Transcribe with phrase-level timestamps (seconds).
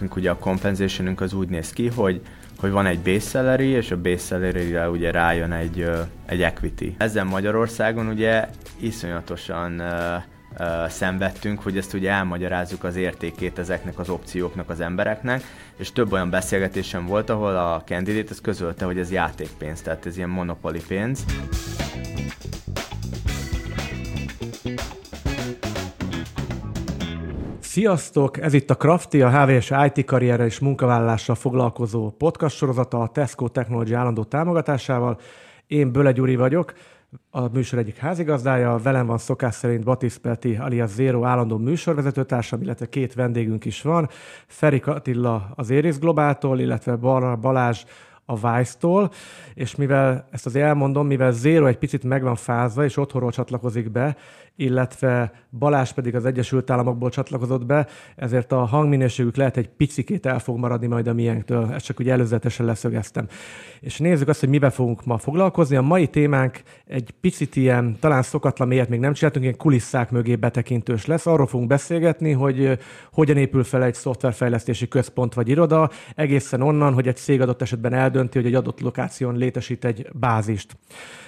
[0.00, 2.20] nekünk ugye a compensationünk az úgy néz ki, hogy
[2.58, 5.90] hogy van egy base salary, és a base salary ugye rájön egy,
[6.26, 6.94] egy equity.
[6.98, 8.48] Ezen Magyarországon ugye
[8.80, 9.82] iszonyatosan
[10.88, 15.42] szenvedtünk, hogy ezt ugye elmagyarázzuk az értékét ezeknek az opcióknak az embereknek,
[15.76, 20.16] és több olyan beszélgetésem volt, ahol a candidate ezt közölte, hogy ez játékpénz, tehát ez
[20.16, 21.24] ilyen monopoly pénz.
[27.70, 28.40] Sziasztok!
[28.40, 33.48] Ez itt a Crafty, a HVS IT karrierrel és munkavállalással foglalkozó podcast sorozata a Tesco
[33.48, 35.18] Technology állandó támogatásával.
[35.66, 36.72] Én Böle Gyuri vagyok,
[37.30, 42.88] a műsor egyik házigazdája, velem van szokás szerint Batis Peti, alias Zero állandó műsorvezetőtársam, illetve
[42.88, 44.08] két vendégünk is van,
[44.46, 46.96] Ferik Attila az Éris Globáltól, illetve
[47.36, 47.84] Balázs
[48.30, 49.10] a Vice-tól,
[49.54, 53.90] és mivel ezt azért elmondom, mivel Zero egy picit meg van fázva, és otthonról csatlakozik
[53.90, 54.16] be,
[54.60, 60.38] illetve Balázs pedig az Egyesült Államokból csatlakozott be, ezért a hangminőségük lehet egy picikét el
[60.38, 63.26] fog maradni majd a miénktől, ezt csak úgy előzetesen leszögeztem.
[63.80, 65.76] És nézzük azt, hogy mivel fogunk ma foglalkozni.
[65.76, 70.36] A mai témánk egy picit ilyen, talán szokatlan mélyet még nem csináltunk, ilyen kulisszák mögé
[70.36, 71.26] betekintős lesz.
[71.26, 72.78] Arról fogunk beszélgetni, hogy
[73.12, 77.92] hogyan épül fel egy szoftverfejlesztési központ vagy iroda, egészen onnan, hogy egy cég adott esetben
[77.92, 80.76] eldönti, hogy egy adott lokáción létesít egy bázist.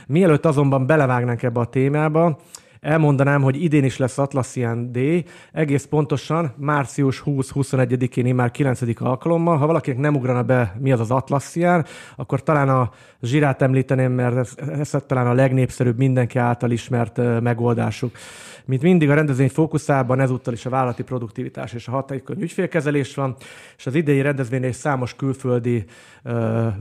[0.06, 2.38] Mielőtt azonban belevágnánk ebbe a témába,
[2.82, 8.80] Elmondanám, hogy idén is lesz Atlassian Day, egész pontosan március 20-21-én már 9.
[9.00, 9.56] alkalommal.
[9.56, 11.84] Ha valakinek nem ugrana be, mi az az Atlassian,
[12.16, 12.90] akkor talán a
[13.22, 18.16] zsirát említeném, mert ez, ez talán a legnépszerűbb, mindenki által ismert megoldásuk.
[18.64, 23.36] Mint mindig a rendezvény fókuszában ezúttal is a vállalati produktivitás és a hatékony ügyfélkezelés van,
[23.76, 25.84] és az idei rendezvényre is számos külföldi
[26.24, 26.32] uh,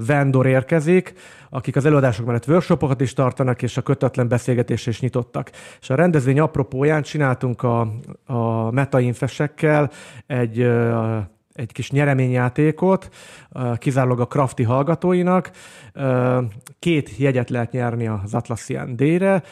[0.06, 1.14] vendor érkezik,
[1.50, 5.52] akik az előadások mellett workshopokat is tartanak, és a kötetlen beszélgetésre is nyitottak.
[5.82, 7.80] És a rendezvény apropóján csináltunk a,
[8.26, 9.92] a metainfesekkel
[10.28, 11.18] egy uh,
[11.54, 13.10] egy kis nyereményjátékot,
[13.78, 15.52] kizárólag a Crafty hallgatóinak.
[16.80, 19.44] Két jegyet lehet nyerni az Atlassian D-re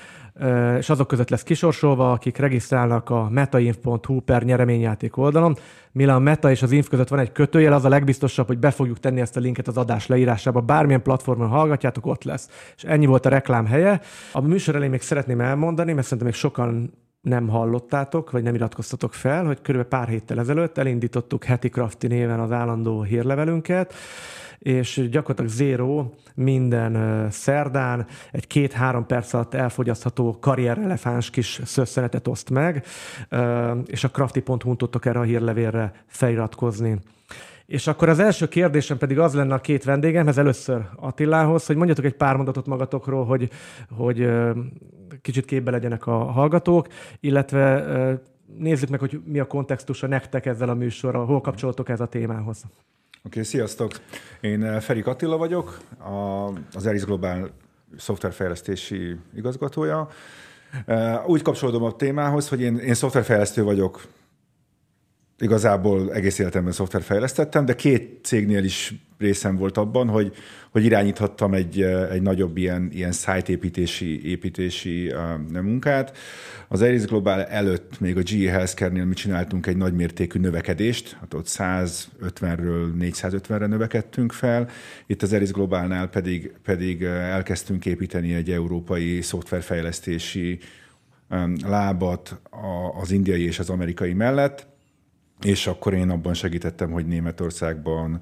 [0.77, 5.57] és azok között lesz kisorsolva, akik regisztrálnak a metainf.hu per nyereményjáték oldalon.
[5.91, 8.71] Mire a meta és az inf között van egy kötőjel, az a legbiztosabb, hogy be
[8.71, 10.61] fogjuk tenni ezt a linket az adás leírásába.
[10.61, 12.73] Bármilyen platformon hallgatjátok, ott lesz.
[12.75, 14.01] És ennyi volt a reklám helye.
[14.31, 19.13] A műsor elé még szeretném elmondani, mert szerintem még sokan nem hallottátok, vagy nem iratkoztatok
[19.13, 23.93] fel, hogy körülbelül pár héttel ezelőtt elindítottuk Heti Crafty néven az állandó hírlevelünket,
[24.59, 32.85] és gyakorlatilag zero minden szerdán egy két-három perc alatt elfogyasztható karrierrelefáns kis szösszenetet oszt meg,
[33.85, 36.99] és a crafty.hu-n tudtok erre a hírlevélre feliratkozni.
[37.65, 42.05] És akkor az első kérdésem pedig az lenne a két vendégemhez, először Attilához, hogy mondjatok
[42.05, 43.49] egy pár mondatot magatokról, hogy,
[43.89, 44.29] hogy
[45.21, 46.87] kicsit képbe legyenek a hallgatók,
[47.19, 47.85] illetve
[48.57, 52.63] nézzük meg, hogy mi a kontextusa nektek ezzel a műsorral, hol kapcsolatok ez a témához.
[52.63, 52.71] Oké,
[53.23, 53.91] okay, sziasztok!
[54.41, 55.79] Én Ferik Attila vagyok,
[56.73, 57.49] az Eris Global
[57.97, 60.07] szoftverfejlesztési igazgatója.
[61.25, 64.01] Úgy kapcsolódom a témához, hogy én, én szoftverfejlesztő vagyok,
[65.37, 70.33] igazából egész életemben szoftver fejlesztettem, de két cégnél is részem volt abban, hogy,
[70.69, 71.81] hogy irányíthattam egy,
[72.11, 73.51] egy nagyobb ilyen, ilyen site
[74.23, 76.17] építési, uh, munkát.
[76.67, 81.47] Az Eris Global előtt még a GE Healthcare-nél mi csináltunk egy nagymértékű növekedést, hát ott
[81.47, 84.69] 150-ről 450-re növekedtünk fel.
[85.05, 90.59] Itt az Eris Globalnál pedig, pedig elkezdtünk építeni egy európai szoftverfejlesztési
[91.65, 92.41] lábat
[93.01, 94.67] az indiai és az amerikai mellett,
[95.41, 98.21] és akkor én abban segítettem, hogy Németországban,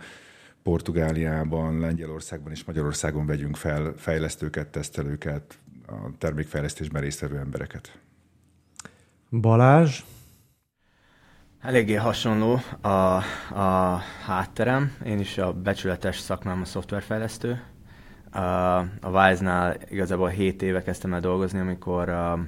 [0.68, 5.58] Portugáliában, Lengyelországban és Magyarországon vegyünk fel fejlesztőket, tesztelőket,
[5.88, 8.00] a termékfejlesztésben résztvevő embereket.
[9.30, 10.04] Balázs?
[11.62, 12.88] Eléggé hasonló a,
[13.58, 14.96] a hátterem.
[15.06, 17.62] Én is a becsületes szakmám a szoftverfejlesztő.
[18.32, 18.40] A,
[19.02, 22.40] a Wise-nál igazából 7 éve kezdtem el dolgozni, amikor uh,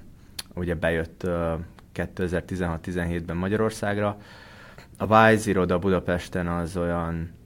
[0.56, 1.60] ugye bejött uh,
[1.94, 4.18] 2016-17-ben Magyarországra,
[4.98, 7.38] a Wise iroda Budapesten az olyan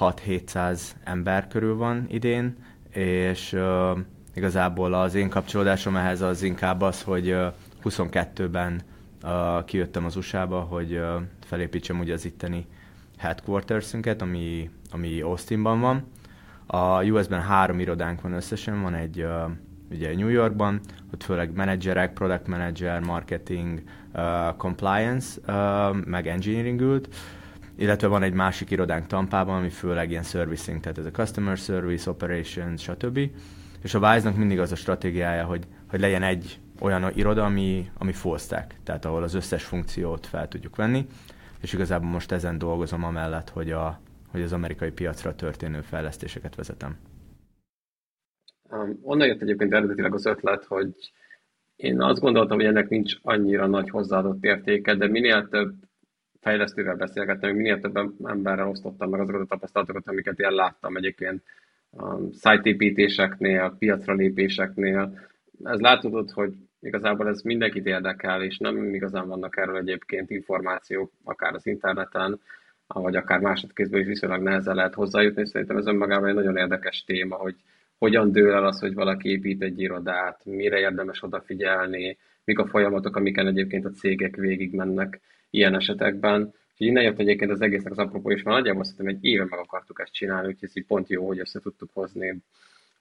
[0.00, 2.56] 6-700 ember körül van idén,
[2.90, 3.98] és uh,
[4.34, 7.52] igazából az én kapcsolódásom ehhez az inkább az, hogy uh,
[7.84, 8.80] 22-ben
[9.22, 12.66] uh, kijöttem az USA-ba, hogy uh, felépítsem ugye az itteni
[13.16, 16.06] headquarters-ünket, ami, ami Austinban van.
[16.66, 19.50] A US-ben három irodánk van összesen, van egy uh,
[19.90, 20.80] ugye New Yorkban,
[21.14, 23.82] ott főleg menedzserek, product manager, marketing,
[24.14, 27.08] uh, compliance, uh, meg engineering ült,
[27.78, 32.10] illetve van egy másik irodánk Tampában, ami főleg ilyen servicing, tehát ez a customer service,
[32.10, 33.18] operations, stb.
[33.82, 38.12] És a Wise-nak mindig az a stratégiája, hogy, hogy legyen egy olyan iroda, ami, ami
[38.12, 41.06] full stack, tehát ahol az összes funkciót fel tudjuk venni.
[41.60, 46.96] és igazából most ezen dolgozom amellett, hogy, a, hogy az amerikai piacra történő fejlesztéseket vezetem.
[48.70, 51.12] Um, onnan jött egyébként eredetileg az ötlet, hogy
[51.76, 55.74] én azt gondoltam, hogy ennek nincs annyira nagy hozzáadott értéke, de minél több
[56.40, 61.42] fejlesztővel beszélgettem, minél több emberrel osztottam meg azokat a tapasztalatokat, amiket én láttam egyébként
[61.96, 65.18] a szájtépítéseknél, piacra lépéseknél.
[65.64, 71.54] Ez látod, hogy igazából ez mindenkit érdekel, és nem igazán vannak erről egyébként információk, akár
[71.54, 72.40] az interneten,
[72.86, 75.46] vagy akár másodkézből is viszonylag nehezen lehet hozzájutni.
[75.46, 77.54] Szerintem ez önmagában egy nagyon érdekes téma, hogy
[77.98, 83.16] hogyan dől el az, hogy valaki épít egy irodát, mire érdemes odafigyelni, mik a folyamatok,
[83.16, 85.20] amiken egyébként a cégek végigmennek
[85.50, 86.54] ilyen esetekben.
[86.74, 89.58] És innen jött egyébként az egésznek az apropó, és már nagyjából szerintem egy éve meg
[89.58, 92.42] akartuk ezt csinálni, úgyhogy ez így pont jó, hogy össze tudtuk hozni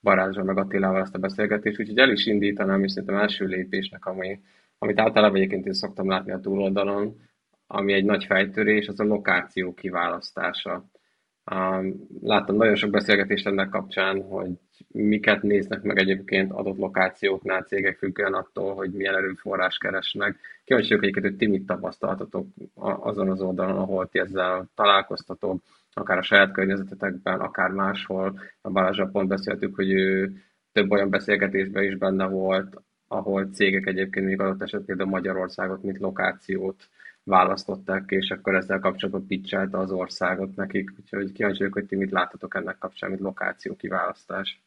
[0.02, 4.40] Barázsra meg Attilával ezt a beszélgetést, úgyhogy el is indítanám, és szerintem első lépésnek, ami,
[4.78, 7.20] amit általában egyébként én szoktam látni a túloldalon,
[7.68, 10.90] ami egy nagy fejtörés, az a lokáció kiválasztása.
[12.22, 14.50] Láttam nagyon sok beszélgetést ennek kapcsán, hogy
[14.88, 20.40] miket néznek meg egyébként adott lokációknál cégek függően attól, hogy milyen erőforrás keresnek.
[20.64, 25.62] Kíváncsi vagyok egyébként, hogy ti mit tapasztaltatok azon az oldalon, ahol ti ezzel találkoztatok,
[25.94, 28.40] akár a saját környezetetekben, akár máshol.
[28.62, 30.32] A Balázsra pont beszéltük, hogy ő
[30.72, 35.98] több olyan beszélgetésben is benne volt, ahol cégek egyébként még adott esetben például Magyarországot, mint
[35.98, 36.88] lokációt
[37.28, 40.94] választották, és akkor ezzel kapcsolatban pitchelte az országot nekik.
[41.00, 44.62] Úgyhogy kíváncsi vagyok, hogy ti mit láttatok ennek kapcsán, mint lokáció kiválasztás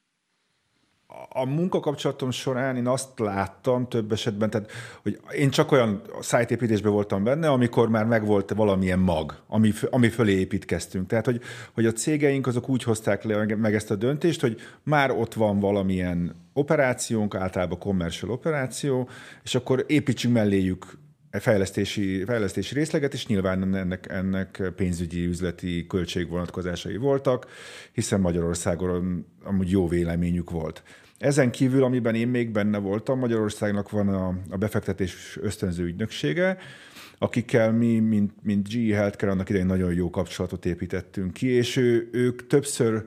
[1.29, 4.71] a munkakapcsolatom során én azt láttam több esetben, tehát,
[5.03, 10.33] hogy én csak olyan szájtépítésben voltam benne, amikor már megvolt valamilyen mag, ami, ami fölé
[10.33, 11.07] építkeztünk.
[11.07, 11.41] Tehát, hogy,
[11.73, 15.59] hogy a cégeink azok úgy hozták le meg ezt a döntést, hogy már ott van
[15.59, 19.09] valamilyen operációnk, általában commercial operáció,
[19.43, 20.87] és akkor építsünk melléjük
[21.39, 27.47] fejlesztési, fejlesztési részleget, és nyilván ennek, ennek pénzügyi, üzleti költségvonatkozásai voltak,
[27.93, 30.83] hiszen Magyarországon amúgy jó véleményük volt.
[31.19, 36.59] Ezen kívül, amiben én még benne voltam, Magyarországnak van a, a befektetés ösztönző ügynöksége,
[37.19, 42.09] akikkel mi, mint, mint GE Healthcare, annak idején nagyon jó kapcsolatot építettünk ki, és ő,
[42.13, 43.05] ők többször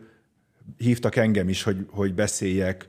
[0.78, 2.86] hívtak engem is, hogy, hogy beszéljek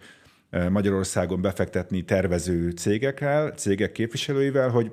[0.50, 4.92] eh, Magyarországon befektetni tervező cégekkel, cégek képviselőivel, hogy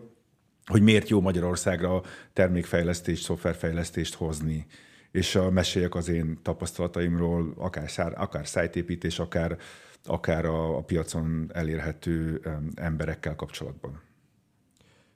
[0.65, 2.01] hogy miért jó Magyarországra
[2.33, 4.65] termékfejlesztést, szoftverfejlesztést hozni.
[5.11, 9.57] És a, meséljek az én tapasztalataimról, akár, szár, akár szájtépítés, akár,
[10.05, 12.41] akár a, a piacon elérhető
[12.75, 14.01] emberekkel kapcsolatban.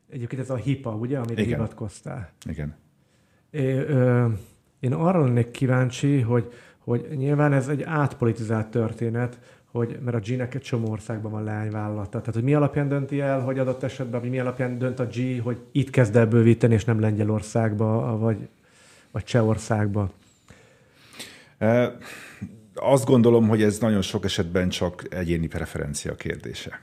[0.09, 1.53] Egyébként ez a HIPA, ugye, amire Igen.
[1.53, 2.31] hivatkoztál?
[2.49, 2.75] Igen.
[3.49, 4.27] É, ö,
[4.79, 9.39] én arra lennék kíváncsi, hogy, hogy nyilván ez egy átpolitizált történet,
[9.75, 12.19] hogy, mert a G-nek egy csomó országban van leányvállalata.
[12.19, 15.57] Tehát, hogy mi alapján dönti el, hogy adott esetben, mi alapján dönt a G, hogy
[15.71, 18.47] itt kezd el bővíteni, és nem Lengyelországba, vagy,
[19.11, 20.11] vagy Csehországba?
[21.57, 21.97] E,
[22.75, 26.81] azt gondolom, hogy ez nagyon sok esetben csak egyéni preferencia kérdése.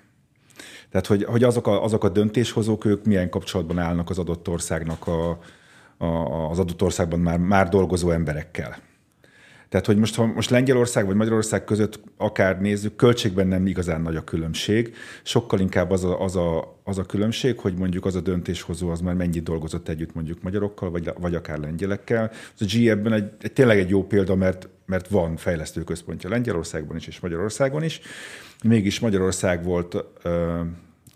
[0.90, 5.06] Tehát, hogy, hogy azok, a, azok a döntéshozók, ők milyen kapcsolatban állnak az adott országnak
[5.06, 5.38] a,
[5.96, 8.76] a, az adott országban már, már dolgozó emberekkel.
[9.72, 14.16] Tehát, hogy most, ha most Lengyelország vagy Magyarország között akár nézzük, költségben nem igazán nagy
[14.16, 14.94] a különbség.
[15.22, 19.00] Sokkal inkább az a, az a, az a különbség, hogy mondjuk az a döntéshozó az
[19.00, 22.30] már mennyit dolgozott együtt mondjuk magyarokkal, vagy, vagy akár lengyelekkel.
[22.58, 26.96] Az a G ebben egy, egy, tényleg egy jó példa, mert, mert van fejlesztőközpontja Lengyelországban
[26.96, 28.00] is és Magyarországon is.
[28.64, 30.60] Mégis Magyarország volt ö,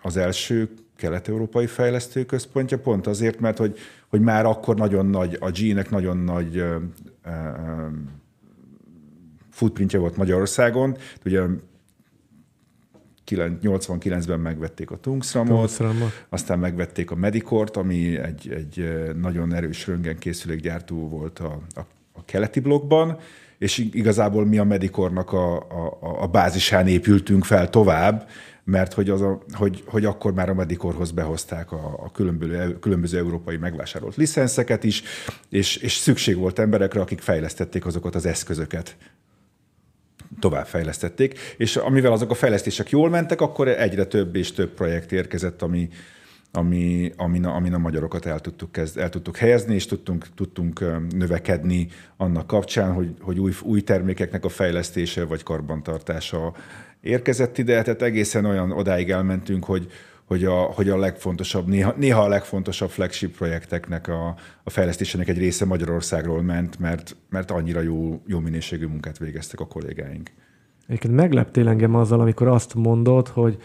[0.02, 5.90] az első kelet-európai fejlesztőközpontja, pont azért, mert hogy, hogy már akkor nagyon nagy, a G-nek
[5.90, 6.76] nagyon nagy ö,
[7.24, 7.30] ö,
[9.56, 10.96] footprintje volt Magyarországon.
[11.24, 11.42] Ugye
[13.26, 15.82] 89-ben megvették a Tungsramot,
[16.28, 21.80] aztán megvették a Medikort, ami egy, egy nagyon erős röntgenkészülékgyártó volt a, a,
[22.12, 23.18] a keleti blokkban,
[23.58, 28.28] és igazából mi a Medikornak a, a, a bázisán épültünk fel tovább,
[28.64, 33.18] mert hogy, az a, hogy, hogy akkor már a Medikorhoz behozták a, a különböző, különböző
[33.18, 35.02] európai megvásárolt licenszeket is,
[35.48, 38.96] és, és szükség volt emberekre, akik fejlesztették azokat az eszközöket,
[40.40, 45.62] továbbfejlesztették, és amivel azok a fejlesztések jól mentek, akkor egyre több és több projekt érkezett,
[45.62, 45.88] ami,
[46.52, 50.80] ami, amin, a, amin a magyarokat el tudtuk, kezd, el tudtuk helyezni, és tudtunk, tudtunk
[51.16, 56.54] növekedni annak kapcsán, hogy, hogy új, új termékeknek a fejlesztése vagy karbantartása
[57.00, 59.90] érkezett ide, tehát egészen olyan odáig elmentünk, hogy,
[60.26, 65.38] hogy a, hogy a legfontosabb, néha, néha a legfontosabb flagship projekteknek a, a fejlesztésének egy
[65.38, 70.30] része Magyarországról ment, mert, mert annyira jó, jó minőségű munkát végeztek a kollégáink.
[70.86, 73.56] Egyébként megleptél engem azzal, amikor azt mondod, hogy,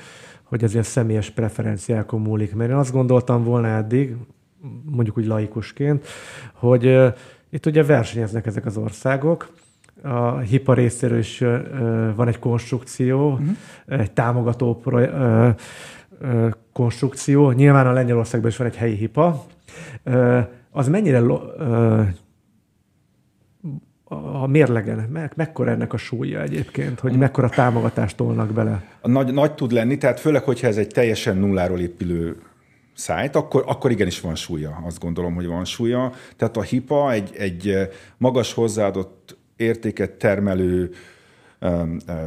[0.44, 2.56] hogy ez ilyen személyes preferenciákon múlik.
[2.56, 4.16] Mert én azt gondoltam volna eddig,
[4.86, 6.08] mondjuk úgy laikusként,
[6.54, 7.14] hogy
[7.50, 9.54] itt ugye versenyeznek ezek az országok,
[10.04, 11.44] a HIPA részéről is
[12.16, 13.48] van egy konstrukció, uh-huh.
[13.88, 15.00] egy támogató pro,
[16.74, 17.52] konstrukció.
[17.52, 19.46] Nyilván a Lengyelországban is van egy helyi HIPA.
[20.72, 21.22] Az mennyire
[24.42, 28.84] a mérlegen, meg, mekkora ennek a súlya egyébként, hogy mekkora támogatást tolnak bele?
[29.02, 32.36] Nagy, nagy tud lenni, tehát főleg, hogyha ez egy teljesen nulláról épülő
[32.94, 34.82] szájt, akkor, akkor igenis van súlya.
[34.86, 36.12] Azt gondolom, hogy van súlya.
[36.36, 40.92] Tehát a HIPA egy, egy magas hozzáadott értéket termelő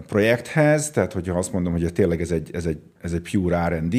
[0.07, 3.97] projekthez, tehát hogyha azt mondom, hogy tényleg ez egy, ez egy, ez egy pure R&D,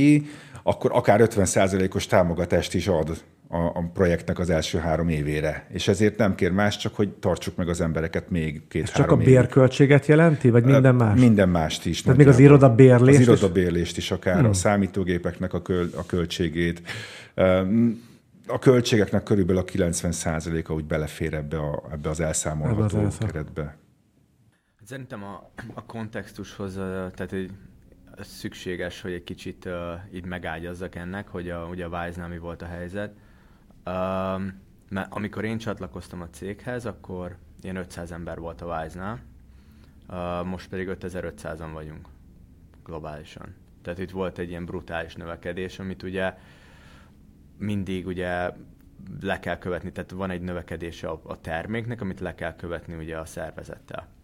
[0.64, 5.68] akkor akár 50%-os támogatást is ad a, a projektnek az első három évére.
[5.70, 9.16] És ezért nem kér más, csak hogy tartsuk meg az embereket még két csak a
[9.16, 11.20] bérköltséget jelenti, vagy minden más?
[11.20, 12.02] Minden mást is.
[12.02, 14.50] Tehát még az irodabérlést Az irodabérlést is akár, hmm.
[14.50, 16.82] a számítógépeknek a, köl, a költségét.
[18.48, 23.78] A költségeknek körülbelül a 90%-a úgy belefér ebbe, a, ebbe az elszámolható ebbe az keretbe.
[24.86, 27.52] Szerintem a, a kontextushoz, tehát hogy
[28.20, 29.74] szükséges, hogy egy kicsit uh,
[30.14, 33.14] így megágyazzak ennek, hogy a, ugye a Wise-nál mi volt a helyzet.
[33.86, 39.20] Um, mert amikor én csatlakoztam a céghez, akkor ilyen 500 ember volt a Wise-nál,
[40.10, 42.08] uh, most pedig 5500-an vagyunk
[42.84, 43.56] globálisan.
[43.82, 46.38] Tehát itt volt egy ilyen brutális növekedés, amit ugye
[47.58, 48.52] mindig ugye
[49.22, 53.18] le kell követni, tehát van egy növekedése a, a terméknek, amit le kell követni ugye
[53.18, 54.15] a szervezettel.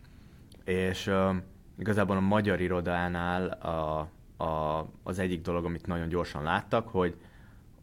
[0.63, 1.35] És uh,
[1.77, 4.09] igazából a magyar irodánál a,
[4.43, 7.15] a, az egyik dolog, amit nagyon gyorsan láttak, hogy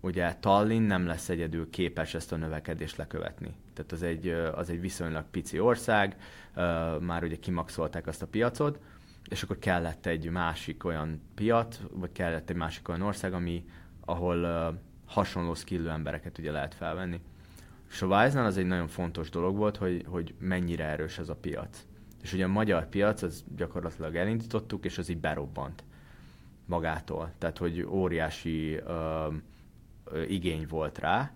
[0.01, 3.55] ugye Tallinn nem lesz egyedül képes ezt a növekedést lekövetni.
[3.75, 6.17] Tehát az egy, az egy viszonylag pici ország,
[7.01, 8.81] már ugye kimaxolták azt a piacot,
[9.29, 13.65] és akkor kellett egy másik olyan piac, vagy kellett egy másik olyan ország, ami,
[14.05, 17.21] ahol hasonló skillű embereket ugye lehet felvenni.
[17.91, 21.37] És a Wise-nál az egy nagyon fontos dolog volt, hogy, hogy mennyire erős ez a
[21.37, 21.87] piac.
[22.23, 25.85] És ugye a magyar piac, az gyakorlatilag elindítottuk, és az így berobbant
[26.67, 27.33] magától.
[27.39, 29.35] Tehát, hogy óriási uh,
[30.29, 31.33] igény volt rá,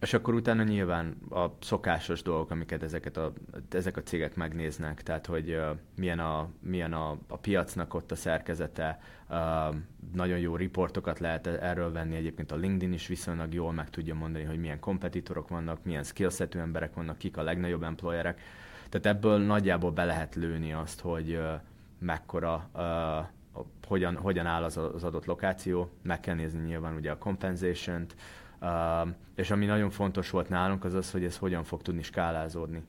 [0.00, 3.32] és akkor utána nyilván a szokásos dolgok, amiket ezeket a,
[3.70, 8.16] ezek a cégek megnéznek, tehát hogy uh, milyen, a, milyen a, a piacnak ott a
[8.16, 9.00] szerkezete,
[9.30, 9.76] uh,
[10.14, 14.44] nagyon jó riportokat lehet erről venni, egyébként a LinkedIn is viszonylag jól meg tudja mondani,
[14.44, 18.40] hogy milyen kompetitorok vannak, milyen skillsetű emberek vannak, kik a legnagyobb employerek,
[18.88, 21.52] tehát ebből nagyjából be lehet lőni azt, hogy uh,
[21.98, 27.18] mekkora uh, hogyan, hogyan áll az, az adott lokáció, meg kell nézni nyilván ugye a
[27.18, 28.14] compensation-t,
[28.60, 32.82] uh, és ami nagyon fontos volt nálunk, az az, hogy ez hogyan fog tudni skálázódni.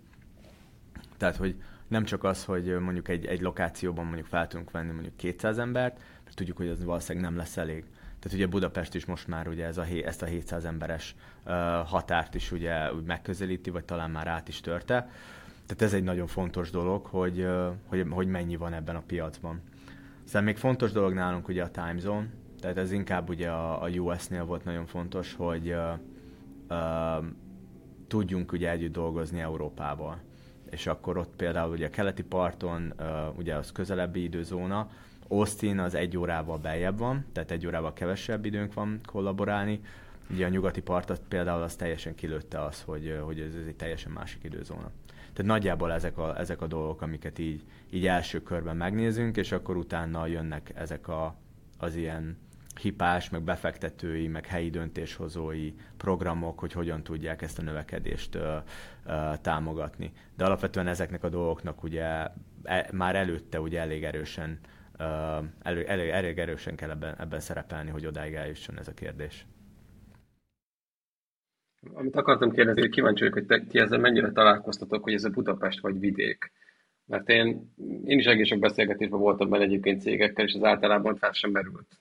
[1.18, 5.15] Tehát, hogy nem csak az, hogy mondjuk egy, egy lokációban mondjuk fel tudunk venni mondjuk
[5.15, 7.86] 200 embert, mert tudjuk, hogy az valószínűleg nem lesz elég.
[8.20, 11.15] Tehát ugye Budapest is most már ugye ez a, ezt a 700 emberes
[11.46, 11.53] uh,
[11.86, 15.10] határt is ugye úgy megközelíti, vagy talán már át is törte.
[15.69, 17.47] Tehát ez egy nagyon fontos dolog, hogy,
[17.85, 19.61] hogy, hogy mennyi van ebben a piacban.
[20.25, 22.27] Aztán még fontos dolog nálunk ugye a time zone,
[22.59, 25.99] tehát ez inkább ugye a, a US-nél volt nagyon fontos, hogy uh,
[26.69, 27.25] uh,
[28.07, 30.19] tudjunk ugye együtt dolgozni Európával.
[30.69, 34.89] És akkor ott például ugye a keleti parton, uh, ugye az közelebbi időzóna,
[35.27, 39.81] Austin az egy órával beljebb van, tehát egy órával kevesebb időnk van kollaborálni.
[40.31, 44.11] Ugye a nyugati partot például az teljesen kilőtte az, hogy, hogy ez, ez egy teljesen
[44.11, 44.91] másik időzóna.
[45.39, 49.77] Tehát nagyjából ezek a, ezek a dolgok, amiket így, így első körben megnézünk, és akkor
[49.77, 51.36] utána jönnek ezek a,
[51.77, 52.38] az ilyen
[52.81, 58.58] hipás, meg befektetői, meg helyi döntéshozói programok, hogy hogyan tudják ezt a növekedést ö,
[59.05, 60.12] ö, támogatni.
[60.36, 62.27] De alapvetően ezeknek a dolgoknak ugye
[62.63, 64.60] e, már előtte ugye elég erősen
[64.98, 65.05] ö,
[65.62, 69.46] elő, elég, elég erősen kell ebben, ebben szerepelni, hogy odáig eljusson ez a kérdés.
[71.93, 75.29] Amit akartam kérdezni, hogy kíváncsi vagyok, hogy te, ti ezzel mennyire találkoztatok, hogy ez a
[75.29, 76.51] Budapest vagy vidék.
[77.05, 77.74] Mert én,
[78.05, 81.98] én is egész sok beszélgetésben voltam benne egyébként cégekkel, és az általában fel sem merült.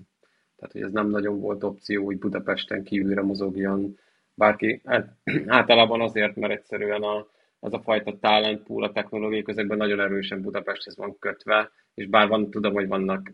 [0.56, 3.98] Tehát, hogy ez nem nagyon volt opció, hogy Budapesten kívülre mozogjon
[4.34, 4.80] bárki.
[4.84, 5.16] Hát,
[5.46, 7.26] általában azért, mert egyszerűen a,
[7.60, 12.28] az a fajta talent pool a technológiai közegben nagyon erősen Budapesthez van kötve, és bár
[12.28, 13.32] van, tudom, hogy vannak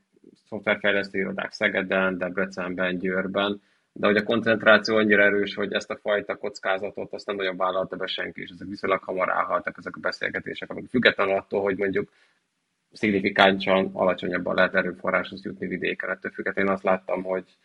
[0.49, 3.63] szoftverfejlesztő irodák Szegeden, Debrecenben, Győrben,
[3.97, 7.97] de hogy a koncentráció annyira erős, hogy ezt a fajta kockázatot azt nem nagyon vállalta
[7.97, 12.13] be senki, és ezek viszonylag hamar állhaltak ezek a beszélgetések, amik függetlenül attól, hogy mondjuk
[12.93, 16.11] szignifikánsan alacsonyabban lehet erőforráshoz jutni vidéken.
[16.11, 17.57] Ettől függetlenül azt láttam, hogy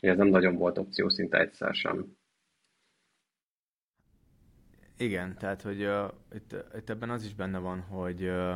[0.00, 2.16] ez nem nagyon volt opció szinte egyszer sem.
[4.96, 8.54] Igen, tehát hogy uh, itt, itt ebben az is benne van, hogy uh,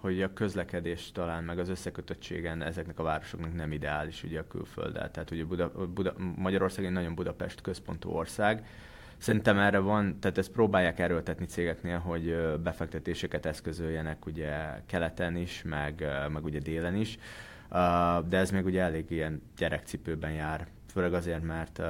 [0.00, 5.10] hogy a közlekedés talán meg az összekötöttségen ezeknek a városoknak nem ideális ugye a külfölddel.
[5.10, 8.66] Tehát ugye Buda, Buda, Magyarország egy nagyon Budapest központú ország,
[9.20, 14.52] Szerintem erre van, tehát ezt próbálják erőltetni cégeknél, hogy befektetéseket eszközöljenek ugye
[14.86, 17.18] keleten is, meg, meg ugye délen is,
[18.28, 21.82] de ez még ugye elég ilyen gyerekcipőben jár, főleg azért, mert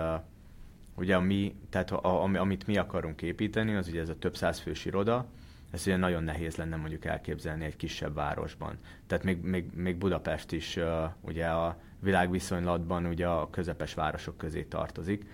[0.95, 4.85] ugye mi, tehát a, amit mi akarunk építeni, az ugye ez a több száz fős
[4.85, 5.27] iroda,
[5.71, 8.79] ez ugye nagyon nehéz lenne mondjuk elképzelni egy kisebb városban.
[9.07, 10.85] Tehát még, még, még Budapest is uh,
[11.21, 15.25] ugye a világviszonylatban ugye a közepes városok közé tartozik.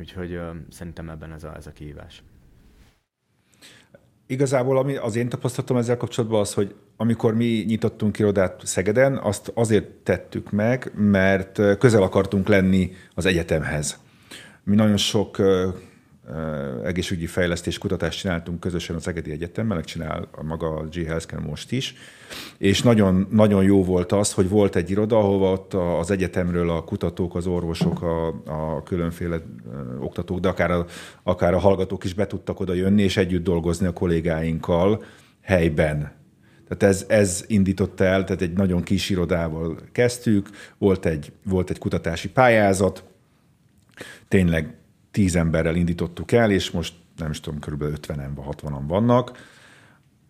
[0.00, 2.22] Úgyhogy uh, szerintem ebben ez a, ez a kihívás.
[4.26, 9.50] Igazából ami az én tapasztalatom ezzel kapcsolatban az, hogy amikor mi nyitottunk irodát Szegeden, azt
[9.54, 14.00] azért tettük meg, mert közel akartunk lenni az egyetemhez.
[14.64, 15.36] Mi nagyon sok
[16.84, 21.72] egészségügyi fejlesztés kutatást csináltunk közösen az Egedi Egyetemmel, meg csinál maga a G Healthcare most
[21.72, 21.94] is,
[22.58, 26.84] és nagyon, nagyon jó volt az, hogy volt egy iroda, ahova ott az egyetemről a
[26.84, 29.40] kutatók, az orvosok, a, a különféle
[29.98, 30.86] oktatók, de akár a,
[31.22, 35.02] akár a hallgatók is be tudtak oda jönni, és együtt dolgozni a kollégáinkkal
[35.40, 36.16] helyben.
[36.68, 41.78] Tehát ez, ez indította el, tehát egy nagyon kis irodával kezdtük, volt egy, volt egy
[41.78, 43.04] kutatási pályázat,
[44.28, 44.77] tényleg
[45.18, 47.82] tíz emberrel indítottuk el, és most nem is tudom, kb.
[47.82, 49.32] 50-en vagy 60-an vannak,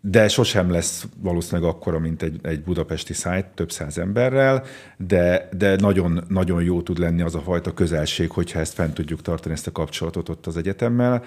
[0.00, 4.64] de sosem lesz valószínűleg akkora, mint egy, egy budapesti szájt, több száz emberrel,
[4.97, 9.23] de, de nagyon, nagyon jó tud lenni az a fajta közelség, hogyha ezt fent tudjuk
[9.23, 11.25] tartani, ezt a kapcsolatot ott az egyetemmel,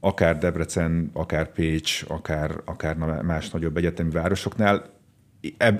[0.00, 4.90] akár Debrecen, akár Pécs, akár, akár más nagyobb egyetemi városoknál.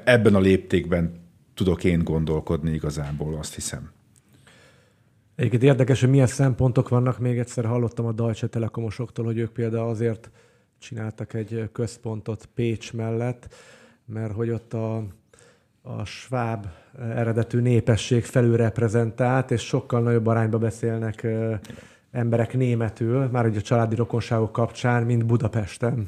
[0.05, 1.13] Ebben a léptékben
[1.55, 3.91] tudok én gondolkodni igazából, azt hiszem.
[5.37, 7.19] Egyébként érdekes, hogy milyen szempontok vannak.
[7.19, 10.31] Még egyszer hallottam a Deutsche Telekomosoktól, hogy ők például azért
[10.79, 13.55] csináltak egy központot Pécs mellett,
[14.07, 14.97] mert hogy ott a,
[15.83, 16.67] a sváb
[16.99, 21.27] eredetű népesség felülreprezentált, és sokkal nagyobb arányba beszélnek
[22.11, 26.07] emberek németül, már hogy a családi rokonságok kapcsán, mint Budapesten.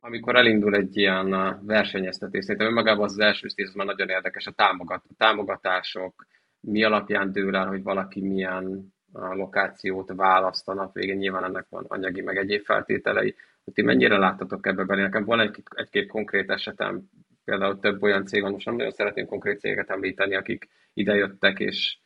[0.00, 4.46] Amikor elindul egy ilyen versenyeztetés, szerintem önmagában az, az első stíz, az már nagyon érdekes,
[4.46, 6.26] a támogat, a támogatások,
[6.60, 11.84] mi alapján dől el, hogy valaki milyen lokációt választ a nap végén, nyilván ennek van
[11.88, 13.34] anyagi meg egyéb feltételei.
[13.64, 15.02] Hogy ti mennyire láttatok ebbe belé?
[15.02, 17.02] Nekem van egy, egy-két konkrét esetem,
[17.44, 21.98] például több olyan cég van, most nem nagyon szeretném konkrét céget említeni, akik idejöttek, és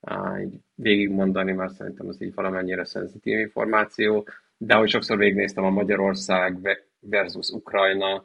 [0.00, 5.70] á, így végigmondani, mert szerintem az így valamennyire szenzitív információ, de hogy sokszor végignéztem a
[5.70, 8.24] Magyarország versus Ukrajna,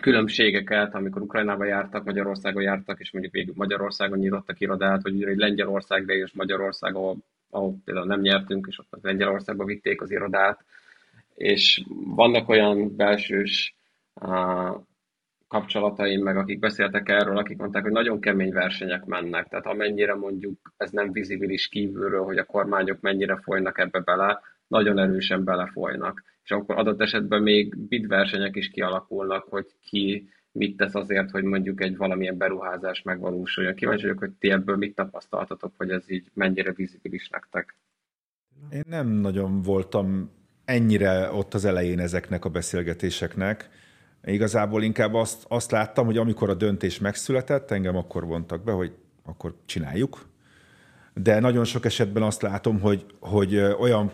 [0.00, 6.12] különbségeket, amikor Ukrajnába jártak, Magyarországon jártak, és mondjuk végül Magyarországon nyitottak irodát, vagy egy Lengyelországba
[6.12, 7.16] és Magyarország, ahol,
[7.50, 10.64] ahol például nem nyertünk, és ott Lengyelországba vitték az irodát,
[11.34, 11.82] és
[12.14, 13.76] vannak olyan belsős
[14.14, 14.80] uh,
[15.48, 20.72] kapcsolataim, meg akik beszéltek erről, akik mondták, hogy nagyon kemény versenyek mennek, tehát amennyire mondjuk
[20.76, 26.22] ez nem vizibilis kívülről, hogy a kormányok mennyire folynak ebbe bele, nagyon erősen belefolynak.
[26.44, 31.42] És akkor adott esetben még bid versenyek is kialakulnak, hogy ki mit tesz azért, hogy
[31.42, 33.74] mondjuk egy valamilyen beruházás megvalósuljon.
[33.74, 37.76] Kíváncsi vagyok, hogy ti ebből mit tapasztaltatok, hogy ez így mennyire vizibilis nektek.
[38.70, 40.30] Én nem nagyon voltam
[40.64, 43.68] ennyire ott az elején ezeknek a beszélgetéseknek.
[44.24, 48.92] Igazából inkább azt, azt láttam, hogy amikor a döntés megszületett, engem akkor vontak be, hogy
[49.22, 50.30] akkor csináljuk.
[51.14, 54.12] De nagyon sok esetben azt látom, hogy, hogy olyan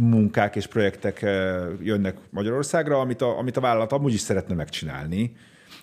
[0.00, 5.36] munkák és projektek eh, jönnek Magyarországra, amit a, amit a vállalat amúgy is szeretne megcsinálni,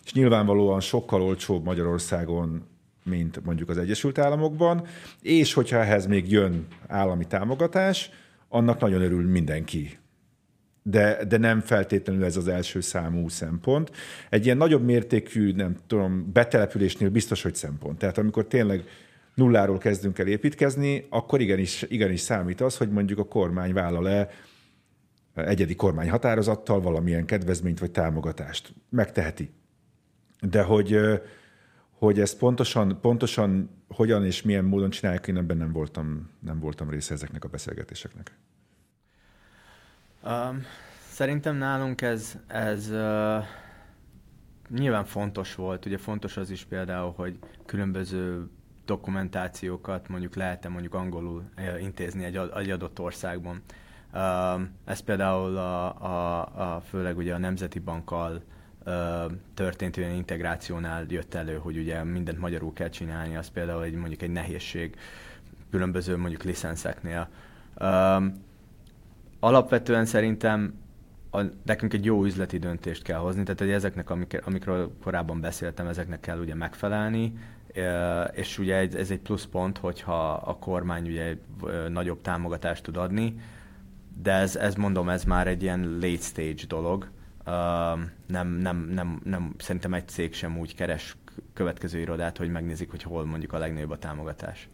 [0.05, 2.65] és nyilvánvalóan sokkal olcsóbb Magyarországon,
[3.03, 4.85] mint mondjuk az Egyesült Államokban,
[5.21, 8.09] és hogyha ehhez még jön állami támogatás,
[8.49, 9.97] annak nagyon örül mindenki.
[10.83, 13.91] De, de nem feltétlenül ez az első számú szempont.
[14.29, 17.97] Egy ilyen nagyobb mértékű, nem tudom, betelepülésnél biztos, hogy szempont.
[17.97, 18.83] Tehát amikor tényleg
[19.37, 24.29] nulláról kezdünk el építkezni, akkor igenis, igenis számít az, hogy mondjuk a kormány vállal-e
[25.33, 28.73] egyedi kormányhatározattal valamilyen kedvezményt vagy támogatást.
[28.89, 29.51] Megteheti.
[30.41, 30.99] De hogy,
[31.91, 36.89] hogy ezt pontosan, pontosan hogyan és milyen módon csinálják, én ebben nem voltam, nem voltam
[36.89, 38.37] része ezeknek a beszélgetéseknek.
[40.23, 40.61] Um,
[41.09, 43.43] szerintem nálunk ez, ez uh,
[44.69, 45.85] nyilván fontos volt.
[45.85, 48.49] Ugye fontos az is például, hogy különböző
[48.87, 53.61] dokumentációkat mondjuk lehet-e mondjuk angolul eh, intézni egy, egy adott országban.
[54.85, 58.41] Ez például a, a, a főleg ugye a Nemzeti Bankkal
[59.53, 64.21] történt olyan integrációnál jött elő, hogy ugye mindent magyarul kell csinálni, az például egy, mondjuk
[64.21, 64.95] egy nehézség
[65.69, 67.29] különböző mondjuk licenszeknél.
[69.39, 70.73] Alapvetően szerintem
[71.31, 75.87] a, nekünk egy jó üzleti döntést kell hozni, tehát hogy ezeknek, amik, amikről korábban beszéltem,
[75.87, 77.33] ezeknek kell ugye megfelelni,
[78.33, 81.35] és ugye ez egy pluszpont, hogyha a kormány ugye
[81.89, 83.35] nagyobb támogatást tud adni,
[84.21, 87.09] de ez, ez mondom, ez már egy ilyen late stage dolog.
[88.27, 91.17] Nem, nem, nem, nem, szerintem egy cég sem úgy keres
[91.53, 94.69] következő irodát, hogy megnézik, hogy hol mondjuk a legnagyobb a támogatás.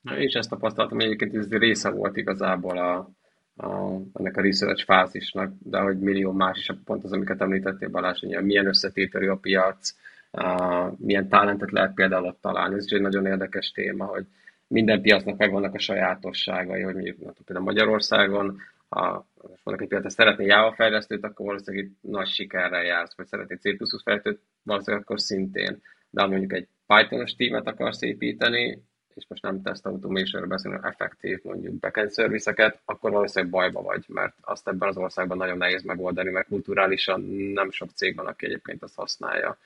[0.00, 3.10] Na, és ezt tapasztaltam, egyébként ez része volt igazából a,
[3.56, 8.20] a, ennek a research fázisnak, de hogy millió más is, pont az, amiket említettél Balázs,
[8.20, 9.94] hogy milyen összetételű a piac,
[10.30, 12.74] a, milyen talentet lehet például ott találni.
[12.74, 14.26] Ez is egy nagyon érdekes téma, hogy
[14.66, 19.26] minden piacnak megvannak a sajátosságai, hogy mondjuk például Magyarországon, ha
[19.62, 24.40] valaki például szeretné Java fejlesztőt, akkor valószínűleg itt nagy sikerrel jársz, vagy szeretné C++ fejlesztőt,
[24.62, 25.82] valószínűleg akkor szintén.
[26.10, 28.82] De mondjuk egy Python-os tímet akarsz építeni,
[29.14, 34.34] és most nem test automation beszélünk, effektív mondjuk backend szervizeket, akkor valószínűleg bajba vagy, mert
[34.40, 37.20] azt ebben az országban nagyon nehéz megoldani, mert kulturálisan
[37.54, 39.58] nem sok cég van, aki egyébként azt használja.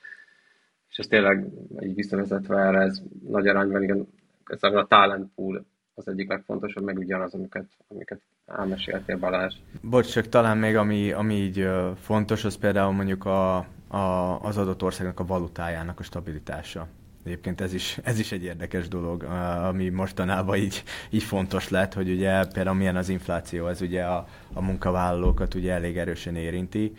[0.89, 1.47] És ez tényleg
[1.79, 4.07] így visszavezetve erre, ez nagy arányban igen,
[4.45, 9.55] ez a talent pool az egyik legfontosabb, meg ugyanaz, amiket, amiket elmeséltél Balázs.
[9.81, 11.67] Bocs, csak talán még ami, ami így
[12.01, 16.87] fontos, az például mondjuk a, a, az adott országnak a valutájának a stabilitása.
[17.23, 19.23] Egyébként ez is, ez is egy érdekes dolog,
[19.63, 24.27] ami mostanában így, így fontos lett, hogy ugye például milyen az infláció, ez ugye a,
[24.53, 26.93] a munkavállalókat ugye elég erősen érinti.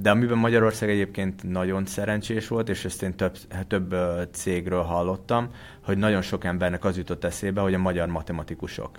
[0.00, 3.36] De amiben Magyarország egyébként nagyon szerencsés volt, és ezt én több,
[3.66, 3.94] több
[4.32, 5.50] cégről hallottam,
[5.84, 8.98] hogy nagyon sok embernek az jutott eszébe, hogy a magyar matematikusok,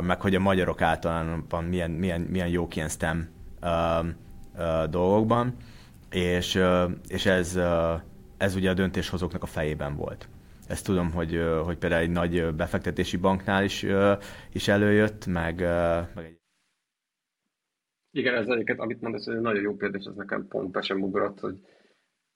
[0.00, 3.28] meg hogy a magyarok általában milyen, milyen, milyen jók ilyen STEM
[4.90, 5.56] dolgokban,
[6.10, 6.60] és,
[7.08, 7.58] és ez
[8.36, 10.28] ez ugye a döntéshozóknak a fejében volt.
[10.66, 13.86] Ezt tudom, hogy, hogy például egy nagy befektetési banknál is,
[14.52, 15.60] is előjött, meg,
[16.14, 16.42] meg egy...
[18.16, 20.80] Igen, ez egyiket, amit mondasz, ez egy nagyon jó példa, és ez nekem pont be
[20.80, 21.54] sem ugrott, hogy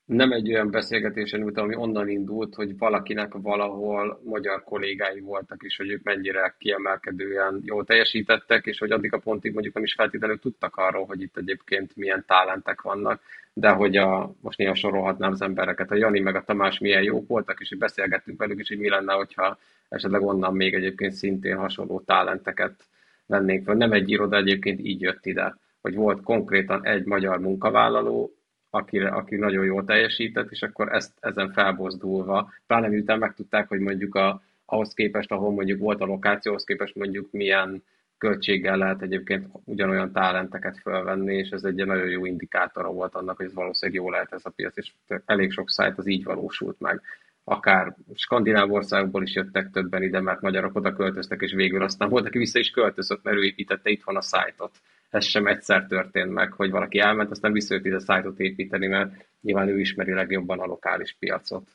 [0.05, 5.77] nem egy olyan beszélgetésen ült, ami onnan indult, hogy valakinek valahol magyar kollégái voltak is,
[5.77, 10.39] hogy ők mennyire kiemelkedően jól teljesítettek, és hogy addig a pontig mondjuk nem is feltétlenül
[10.39, 13.21] tudtak arról, hogy itt egyébként milyen talentek vannak,
[13.53, 17.29] de hogy a, most néha sorolhatnám az embereket, a Jani meg a Tamás milyen jók
[17.29, 21.57] voltak, és hogy beszélgettünk velük is, hogy mi lenne, hogyha esetleg onnan még egyébként szintén
[21.57, 22.85] hasonló talenteket
[23.27, 23.75] vennénk fel.
[23.75, 28.33] Nem egy iroda egyébként így jött ide, hogy volt konkrétan egy magyar munkavállaló,
[28.71, 34.15] akire, aki nagyon jól teljesített, és akkor ezt ezen felbozdulva, pláne miután megtudták, hogy mondjuk
[34.15, 37.83] a, ahhoz képest, ahol mondjuk volt a lokációhoz képest mondjuk milyen
[38.19, 43.47] költséggel lehet egyébként ugyanolyan talenteket felvenni, és ez egy nagyon jó indikátora volt annak, hogy
[43.47, 44.93] ez valószínűleg jó lehet ez a piac, és
[45.25, 47.01] elég sok szájt az így valósult meg.
[47.45, 52.27] Akár skandináv országokból is jöttek többen ide, mert magyarok oda költöztek, és végül aztán volt,
[52.27, 54.71] aki vissza is költözött, mert ő építette itthon a szájtot.
[55.09, 59.69] Ez sem egyszer történt meg, hogy valaki elment, aztán visszajött ide szájtot építeni, mert nyilván
[59.69, 61.69] ő ismeri legjobban a lokális piacot.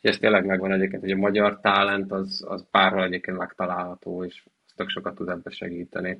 [0.00, 4.44] És ez tényleg megvan egyébként, hogy a magyar talent az, az bárhol egyébként megtalálható, és
[4.76, 6.18] tök sokat tud ebbe segíteni.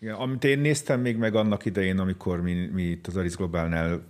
[0.00, 4.02] Igen, amit én néztem még meg annak idején, amikor mi, mi itt az Aris Globálnál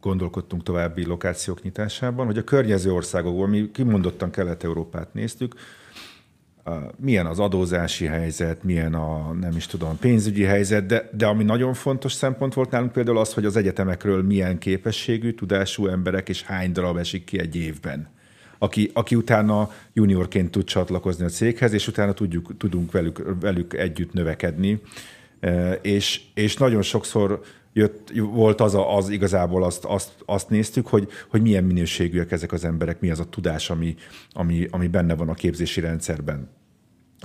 [0.00, 5.54] gondolkodtunk további lokációk nyitásában, hogy a környező országokból, mi kimondottan Kelet-Európát néztük,
[6.96, 11.74] milyen az adózási helyzet, milyen a nem is tudom, pénzügyi helyzet, de, de ami nagyon
[11.74, 16.72] fontos szempont volt nálunk például az, hogy az egyetemekről milyen képességű, tudású emberek és hány
[16.72, 18.08] darab esik ki egy évben
[18.62, 24.12] aki, aki utána juniorként tud csatlakozni a céghez, és utána tudjuk, tudunk velük, velük együtt
[24.12, 24.80] növekedni.
[25.40, 27.40] E, és, és nagyon sokszor
[27.72, 32.52] jött, volt az, a, az igazából azt, azt, azt néztük, hogy, hogy milyen minőségűek ezek
[32.52, 33.94] az emberek, mi az a tudás, ami,
[34.32, 36.48] ami, ami benne van a képzési rendszerben.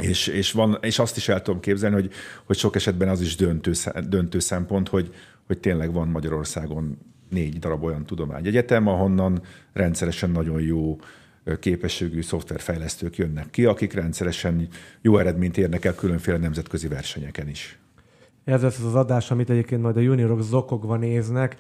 [0.01, 2.12] És, és, van, és azt is el tudom képzelni, hogy,
[2.45, 3.71] hogy sok esetben az is döntő,
[4.08, 5.13] döntő szempont, hogy,
[5.47, 6.97] hogy tényleg van Magyarországon
[7.29, 9.41] négy darab olyan tudományegyetem, ahonnan
[9.73, 10.97] rendszeresen nagyon jó
[11.60, 14.67] képességű szoftverfejlesztők jönnek ki, akik rendszeresen
[15.01, 17.79] jó eredményt érnek el különféle nemzetközi versenyeken is.
[18.45, 21.55] Ez lesz az adás, amit egyébként majd a juniorok zokogva néznek,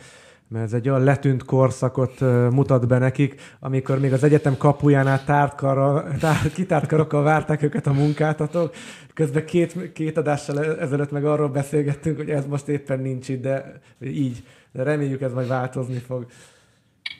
[0.47, 2.19] mert ez egy olyan letűnt korszakot
[2.51, 7.87] mutat be nekik, amikor még az egyetem kapujánál tárt karra, tár, kitárt karokkal várták őket
[7.87, 8.73] a munkáltatók.
[9.13, 13.81] Közben két, két adással ezelőtt meg arról beszélgettünk, hogy ez most éppen nincs itt, de
[14.01, 14.43] így.
[14.71, 16.25] De reméljük ez majd változni fog.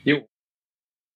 [0.03, 0.17] Jó,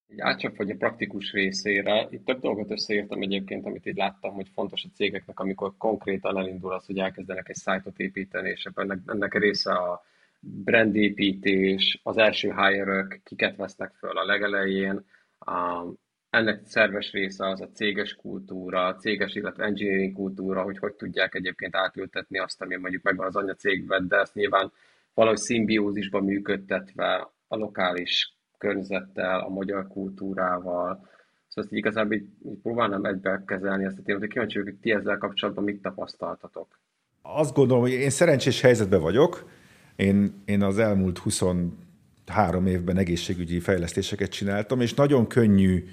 [0.10, 4.84] egy átcsap a praktikus részére, itt több dolgot összeírtam egyébként, amit így láttam, hogy fontos
[4.84, 9.72] a cégeknek, amikor konkrétan elindul az, hogy elkezdenek egy szájtot építeni, és ennek, ennek része
[9.72, 10.04] a
[10.40, 15.06] brandépítés, az első hire kiket vesznek föl a legelején,
[15.40, 15.86] a,
[16.30, 21.36] ennek szerves része az a céges kultúra, a céges, illetve engineering kultúra, hogy hogy tudják
[21.36, 24.72] egyébként átültetni azt, ami mondjuk megvan az anyacégben, de ezt nyilván
[25.14, 31.08] valahogy szimbiózisban működtetve a lokális környezettel, a magyar kultúrával.
[31.48, 34.82] Szóval ezt igazából így, így próbálnám egybe kezelni ezt a témát, hogy kíváncsi vagyok, hogy
[34.82, 36.80] ti ezzel kapcsolatban mit tapasztaltatok.
[37.22, 39.50] Azt gondolom, hogy én szerencsés helyzetben vagyok.
[39.96, 45.86] Én, én az elmúlt 23 évben egészségügyi fejlesztéseket csináltam, és nagyon könnyű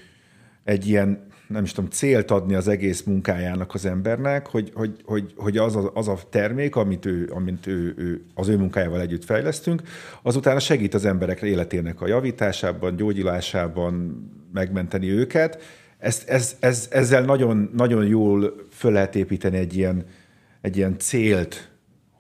[0.65, 5.33] egy ilyen, nem is tudom, célt adni az egész munkájának az embernek, hogy, hogy, hogy,
[5.37, 9.25] hogy az, a, az a termék, amit, ő, amit ő, ő, az ő munkájával együtt
[9.25, 9.83] fejlesztünk,
[10.23, 15.63] azután segít az emberek életének a javításában, gyógyulásában, megmenteni őket.
[15.99, 20.05] Ez, ez, ez, ezzel nagyon, nagyon jól föl lehet építeni egy ilyen,
[20.61, 21.71] egy ilyen célt,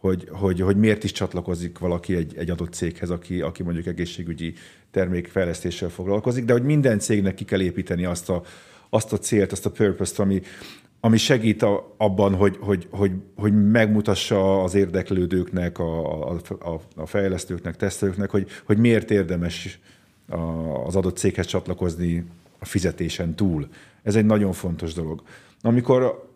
[0.00, 4.54] hogy, hogy, hogy miért is csatlakozik valaki egy, egy adott céghez, aki, aki mondjuk egészségügyi
[4.90, 8.42] termékfejlesztéssel foglalkozik, de hogy minden cégnek ki kell építeni azt a,
[8.90, 10.42] azt a célt, azt a purpose-t, ami,
[11.00, 17.76] ami segít a, abban, hogy, hogy, hogy, hogy megmutassa az érdeklődőknek, a, a, a, fejlesztőknek,
[17.76, 19.80] tesztelőknek, hogy, hogy miért érdemes
[20.28, 20.36] a,
[20.86, 22.24] az adott céghez csatlakozni
[22.58, 23.68] a fizetésen túl.
[24.02, 25.22] Ez egy nagyon fontos dolog.
[25.60, 26.28] Amikor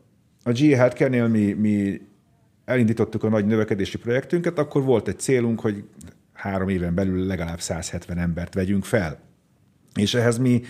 [0.43, 2.01] a GE Healthcare-nél mi, mi
[2.65, 5.85] elindítottuk a nagy növekedési projektünket, akkor volt egy célunk, hogy
[6.33, 9.21] három éven belül legalább 170 embert vegyünk fel.
[9.95, 10.63] És ehhez mi,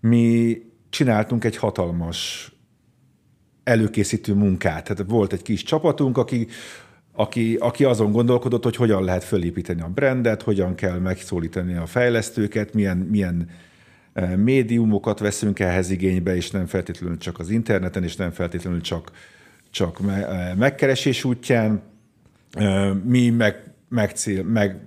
[0.00, 0.62] mi
[0.94, 2.52] csináltunk egy hatalmas
[3.64, 4.84] előkészítő munkát.
[4.84, 6.46] Tehát volt egy kis csapatunk, aki,
[7.12, 12.74] aki, aki azon gondolkodott, hogy hogyan lehet fölépíteni a brandet, hogyan kell megszólítani a fejlesztőket,
[12.74, 13.48] milyen, milyen
[14.12, 19.10] eh, médiumokat veszünk ehhez igénybe, és nem feltétlenül csak az interneten, és nem feltétlenül csak,
[19.70, 21.82] csak eh, megkeresés útján.
[22.52, 24.80] Eh, mi meg megcél, meg,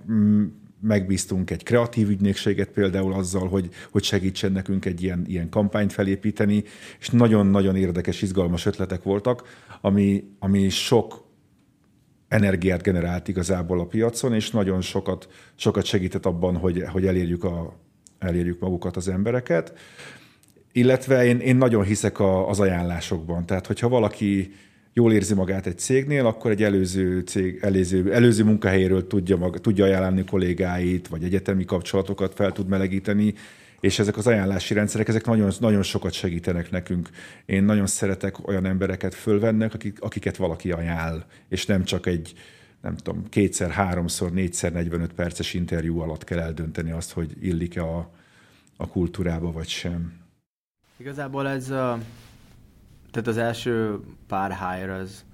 [0.80, 6.64] megbíztunk egy kreatív ügynökséget például azzal, hogy, hogy segítsen nekünk egy ilyen, ilyen kampányt felépíteni,
[6.98, 9.42] és nagyon-nagyon érdekes, izgalmas ötletek voltak,
[9.80, 11.26] ami, ami sok
[12.28, 17.78] energiát generált igazából a piacon, és nagyon sokat, sokat segített abban, hogy, hogy elérjük, a,
[18.18, 19.78] elérjük magukat az embereket.
[20.72, 23.46] Illetve én, én nagyon hiszek a, az ajánlásokban.
[23.46, 24.52] Tehát, hogyha valaki
[24.98, 29.84] jól érzi magát egy cégnél, akkor egy előző, cég, előző, előző munkahelyéről tudja, mag, tudja
[29.84, 33.34] ajánlani kollégáit, vagy egyetemi kapcsolatokat fel tud melegíteni,
[33.80, 37.08] és ezek az ajánlási rendszerek, ezek nagyon, nagyon sokat segítenek nekünk.
[37.46, 42.32] Én nagyon szeretek olyan embereket fölvennek, akik, akiket valaki ajánl, és nem csak egy,
[42.82, 48.10] nem tudom, kétszer, háromszor, négyszer, 45 perces interjú alatt kell eldönteni azt, hogy illik-e a,
[48.76, 50.12] a kultúrába, vagy sem.
[50.96, 51.98] Igazából ez a
[53.10, 55.24] tehát az első pár hire az,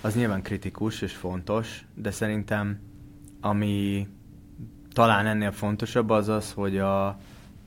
[0.00, 2.80] az nyilván kritikus és fontos, de szerintem
[3.40, 4.08] ami
[4.92, 7.06] talán ennél fontosabb az az, hogy a,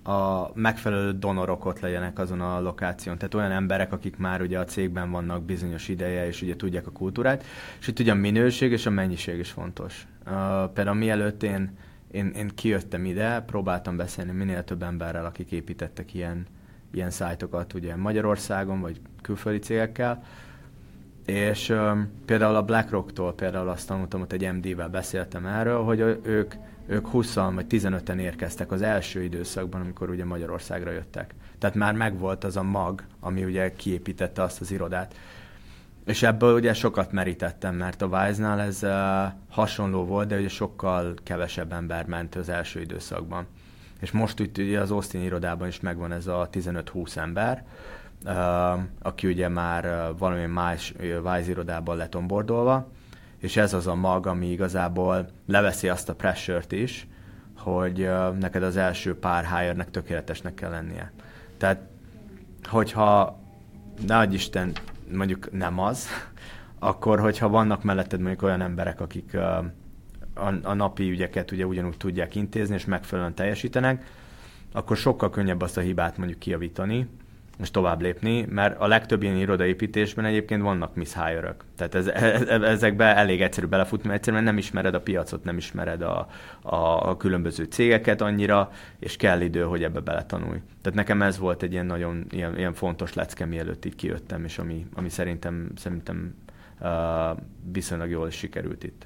[0.04, 3.18] a megfelelő donorok legyenek azon a lokáción.
[3.18, 6.92] Tehát olyan emberek, akik már ugye a cégben vannak bizonyos ideje, és ugye tudják a
[6.92, 7.46] kultúrát,
[7.80, 10.08] és itt ugye a minőség és a mennyiség is fontos.
[10.26, 10.34] Uh,
[10.74, 11.78] például mielőtt én,
[12.12, 16.46] én, én kijöttem ide, próbáltam beszélni minél több emberrel, akik építettek ilyen,
[16.94, 20.24] ilyen szájtokat ugye Magyarországon, vagy külföldi cégekkel,
[21.26, 26.54] és um, például a BlackRock-tól például azt tanultam, hogy egy MD-vel beszéltem erről, hogy ők,
[26.88, 31.34] ők 20 vagy 15-en érkeztek az első időszakban, amikor ugye Magyarországra jöttek.
[31.58, 35.16] Tehát már megvolt az a mag, ami ugye kiépítette azt az irodát.
[36.06, 38.92] És ebből ugye sokat merítettem, mert a Wise-nál ez uh,
[39.50, 43.46] hasonló volt, de ugye sokkal kevesebb ember ment az első időszakban
[44.02, 47.66] és most ugye az Austin irodában is megvan ez a 15-20 ember,
[49.02, 52.88] aki ugye már valami más Wise irodában lett onboardolva,
[53.38, 57.08] és ez az a mag, ami igazából leveszi azt a pressure-t is,
[57.58, 58.10] hogy
[58.40, 61.12] neked az első pár hire tökéletesnek kell lennie.
[61.58, 61.82] Tehát,
[62.64, 63.40] hogyha
[64.08, 64.72] ne Isten,
[65.14, 66.08] mondjuk nem az,
[66.80, 69.38] akkor hogyha vannak melletted mondjuk olyan emberek, akik
[70.42, 74.06] a, a napi ügyeket ugye ugyanúgy tudják intézni, és megfelelően teljesítenek,
[74.72, 77.08] akkor sokkal könnyebb azt a hibát mondjuk kijavítani,
[77.62, 83.16] és tovább lépni, mert a legtöbb ilyen irodaépítésben egyébként vannak hire Tehát ez, ez, ezekbe
[83.16, 86.28] elég egyszerű belefutni, mert egyszerűen nem ismered a piacot, nem ismered a,
[86.62, 90.60] a, a különböző cégeket annyira, és kell idő, hogy ebbe beletanulj.
[90.82, 94.58] Tehát nekem ez volt egy ilyen nagyon ilyen, ilyen fontos lecke, mielőtt így kijöttem, és
[94.58, 96.36] ami, ami szerintem, szerintem
[96.80, 96.90] uh,
[97.72, 99.06] viszonylag jól sikerült itt.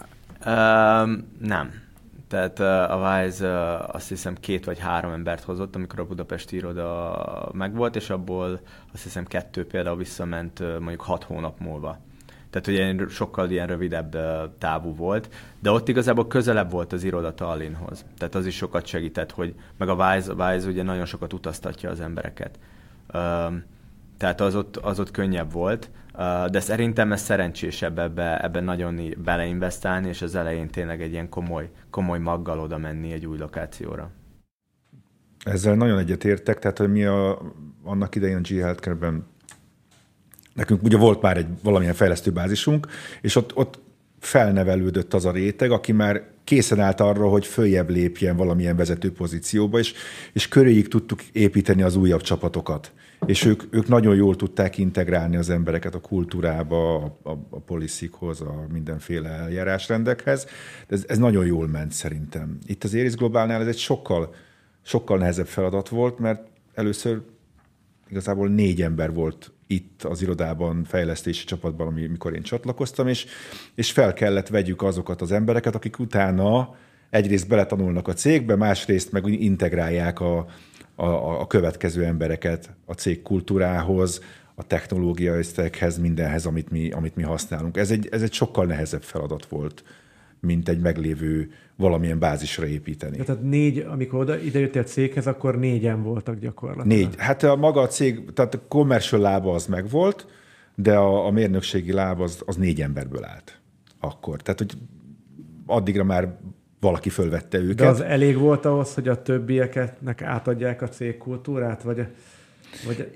[0.00, 0.35] Uh,
[1.38, 1.70] nem.
[2.28, 7.96] Tehát a Wise azt hiszem két vagy három embert hozott, amikor a budapesti iroda megvolt,
[7.96, 8.60] és abból
[8.92, 11.98] azt hiszem kettő például visszament mondjuk hat hónap múlva.
[12.50, 14.16] Tehát ugye sokkal ilyen rövidebb
[14.58, 15.28] távú volt,
[15.60, 18.04] de ott igazából közelebb volt az iroda Tallinnhoz.
[18.18, 21.90] Tehát az is sokat segített, hogy meg a Wise, a Wise ugye nagyon sokat utaztatja
[21.90, 22.58] az embereket.
[24.16, 25.90] Tehát az ott, az ott könnyebb volt,
[26.50, 31.70] de szerintem ez szerencsésebb ebbe, ebbe nagyon beleinvestálni, és az elején tényleg egy ilyen komoly,
[31.90, 34.10] komoly maggal oda menni egy új lokációra.
[35.44, 37.52] Ezzel nagyon egyetértek, tehát hogy mi a,
[37.84, 39.26] annak idején a G Healthcare-ben
[40.54, 42.86] nekünk ugye volt már egy valamilyen fejlesztő bázisunk,
[43.20, 43.78] és ott, ott
[44.20, 49.78] felnevelődött az a réteg, aki már készen állt arra, hogy följebb lépjen valamilyen vezető pozícióba,
[49.78, 49.94] és,
[50.32, 52.92] és köréig tudtuk építeni az újabb csapatokat.
[53.26, 58.40] És ők, ők nagyon jól tudták integrálni az embereket a kultúrába, a, a, a policyhoz,
[58.40, 60.46] a mindenféle eljárásrendekhez.
[60.88, 62.58] Ez, ez nagyon jól ment szerintem.
[62.66, 64.34] Itt az Éris Globálnál ez egy sokkal,
[64.82, 67.22] sokkal nehezebb feladat volt, mert először
[68.08, 73.26] igazából négy ember volt itt az irodában, fejlesztési csapatban, amikor én csatlakoztam, és,
[73.74, 76.74] és fel kellett vegyük azokat az embereket, akik utána
[77.10, 80.46] egyrészt beletanulnak a cégbe, másrészt meg integrálják a,
[80.96, 84.20] a, a következő embereket a cég kultúrához,
[84.54, 87.76] a technológiai összeghez, mindenhez, amit mi, amit mi használunk.
[87.76, 89.84] Ez egy, ez egy sokkal nehezebb feladat volt,
[90.40, 93.16] mint egy meglévő valamilyen bázisra építeni.
[93.16, 96.98] Tehát négy, amikor oda, ide jöttél a céghez, akkor négyen voltak gyakorlatilag.
[96.98, 97.14] Négy.
[97.16, 100.26] Hát a maga a cég, tehát a commercial lába az megvolt,
[100.74, 103.60] de a, a mérnökségi láb az, az négy emberből állt
[104.00, 104.42] akkor.
[104.42, 104.72] Tehát, hogy
[105.66, 106.38] addigra már
[106.86, 107.76] valaki fölvette őket.
[107.76, 111.82] De az elég volt ahhoz, hogy a többieknek átadják a cégkultúrát?
[111.82, 112.06] Vagy,
[112.86, 113.10] vagy...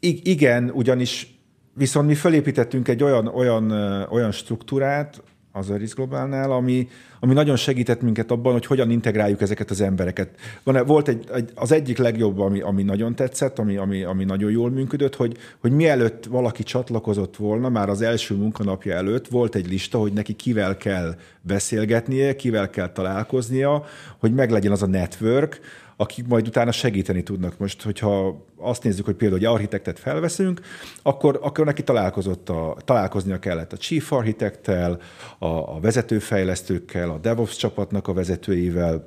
[0.00, 1.38] I- igen, ugyanis
[1.74, 3.70] viszont mi fölépítettünk egy olyan, olyan,
[4.10, 5.22] olyan struktúrát,
[5.56, 6.88] az Eris Globálnál, ami,
[7.20, 10.28] ami nagyon segített minket abban, hogy hogyan integráljuk ezeket az embereket.
[10.62, 14.70] Volt egy, egy, az egyik legjobb, ami, ami nagyon tetszett, ami, ami, ami nagyon jól
[14.70, 19.98] működött, hogy, hogy mielőtt valaki csatlakozott volna, már az első munkanapja előtt volt egy lista,
[19.98, 23.84] hogy neki kivel kell beszélgetnie, kivel kell találkoznia,
[24.18, 25.60] hogy meglegyen az a network,
[25.96, 27.58] akik majd utána segíteni tudnak.
[27.58, 30.60] Most, hogyha azt nézzük, hogy például egy architektet felveszünk,
[31.02, 35.00] akkor, akkor neki találkozott a, találkoznia kellett a chief architecttel,
[35.38, 39.04] a, a vezetőfejlesztőkkel, a DevOps csapatnak a vezetőivel,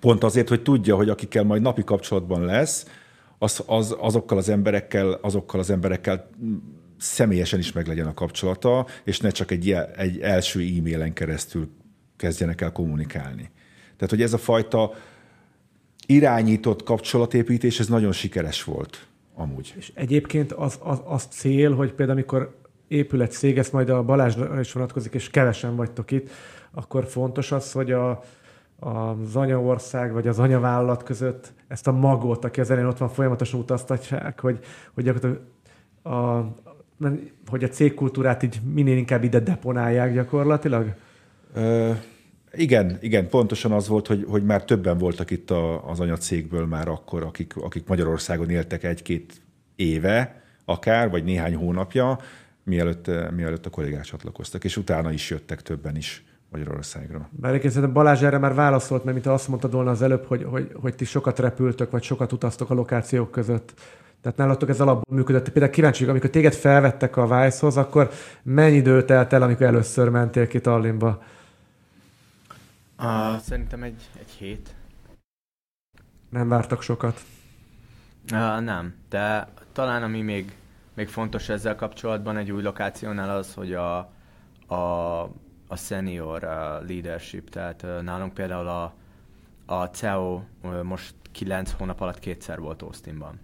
[0.00, 2.86] pont azért, hogy tudja, hogy akikkel majd napi kapcsolatban lesz,
[3.38, 6.30] az, az, azokkal az emberekkel, azokkal az emberekkel
[6.98, 11.68] személyesen is meglegyen a kapcsolata, és ne csak egy, egy első e-mailen keresztül
[12.16, 13.50] kezdjenek el kommunikálni.
[13.96, 14.92] Tehát, hogy ez a fajta
[16.10, 19.74] irányított kapcsolatépítés, ez nagyon sikeres volt amúgy.
[19.76, 24.02] És egyébként az, az, az cél, hogy például amikor épül egy cég, ezt majd a
[24.02, 26.30] Balázsra is vonatkozik, és kevesen vagytok itt,
[26.70, 28.22] akkor fontos az, hogy a,
[28.78, 33.60] az anyaország vagy az anyavállalat között ezt a magot, aki az elején ott van, folyamatosan
[33.60, 34.58] utaztatják, hogy,
[34.94, 35.14] hogy a,
[36.10, 36.46] a,
[37.46, 40.94] hogy a cégkultúrát így minél inkább ide deponálják gyakorlatilag?
[41.54, 41.90] Ö,
[42.52, 46.88] igen, igen, pontosan az volt, hogy, hogy már többen voltak itt a, az anyacégből már
[46.88, 49.40] akkor, akik, akik Magyarországon éltek egy-két
[49.76, 52.18] éve, akár, vagy néhány hónapja,
[52.64, 57.28] mielőtt, mielőtt a kollégák csatlakoztak, és utána is jöttek többen is Magyarországra.
[57.30, 60.70] Bár egyébként Balázs erre már válaszolt, mert mint azt mondtad volna az előbb, hogy, hogy,
[60.74, 63.72] hogy ti sokat repültök, vagy sokat utaztok a lokációk között.
[64.22, 65.48] Tehát nálatok ez alapból működött.
[65.48, 68.10] Például kíváncsi amikor téged felvettek a Vice-hoz, akkor
[68.42, 71.22] mennyi idő telt el, amikor először mentél ki Tallinnba?
[73.02, 74.74] Uh, szerintem egy, egy hét.
[76.28, 77.20] Nem vártak sokat?
[78.32, 80.56] Uh, nem, de talán ami még,
[80.94, 83.98] még fontos ezzel kapcsolatban egy új lokációnál az, hogy a,
[84.66, 85.22] a,
[85.66, 86.40] a senior
[86.86, 88.94] leadership, tehát uh, nálunk például a,
[89.66, 93.40] a CEO uh, most kilenc hónap alatt kétszer volt Austinban.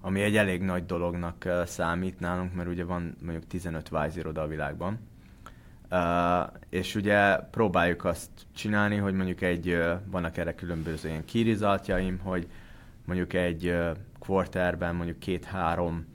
[0.00, 4.42] Ami egy elég nagy dolognak uh, számít nálunk, mert ugye van mondjuk 15 Wise iroda
[4.42, 5.09] a világban
[5.90, 12.18] Uh, és ugye próbáljuk azt csinálni, hogy mondjuk egy, uh, vannak erre különböző ilyen kirizaltjaim,
[12.18, 12.46] hogy
[13.04, 16.08] mondjuk egy uh, quarterben mondjuk két-három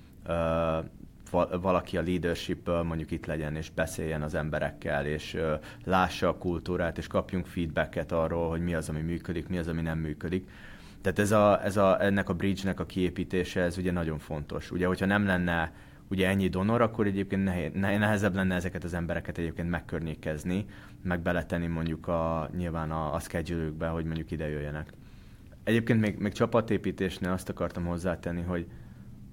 [1.62, 5.38] valaki a leadershipből mondjuk itt legyen, és beszéljen az emberekkel, és
[5.84, 9.82] lássa a kultúrát, és kapjunk feedbacket arról, hogy mi az, ami működik, mi az, ami
[9.82, 10.50] nem működik.
[11.02, 14.72] Tehát ez a, ez a, ennek a bridge-nek a kiépítése, ez ugye nagyon fontos.
[14.72, 15.72] Ugye, hogyha nem lenne
[16.10, 20.66] ugye ennyi donor, akkor egyébként nehéz, nehezebb lenne ezeket az embereket egyébként megkörnyékezni,
[21.02, 24.94] meg beletenni mondjuk a, nyilván a, a schedule hogy mondjuk ide jöjjenek.
[25.64, 28.68] Egyébként még, még csapatépítésnél azt akartam hozzátenni, hogy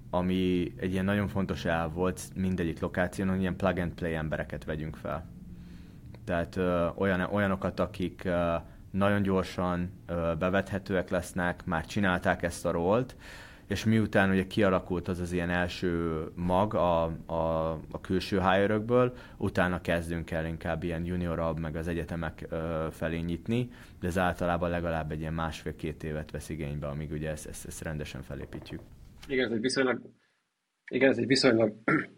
[0.09, 4.63] ami egy ilyen nagyon fontos el volt mindegyik lokáción, hogy ilyen plug and play embereket
[4.63, 5.25] vegyünk fel.
[6.25, 8.55] Tehát ö, olyan, olyanokat, akik ö,
[8.91, 13.15] nagyon gyorsan ö, bevethetőek lesznek, már csinálták ezt a rolt,
[13.67, 18.81] és miután ugye kialakult az az ilyen első mag a, a, a külső hire
[19.37, 24.69] utána kezdünk el inkább ilyen juniorabb, meg az egyetemek ö, felé nyitni, de ez általában
[24.69, 28.81] legalább egy ilyen másfél-két évet vesz igénybe, amíg ugye ezt, ezt, ezt rendesen felépítjük.
[29.27, 30.01] Igen, ez egy viszonylag,
[30.91, 31.73] igen, ez egy viszonylag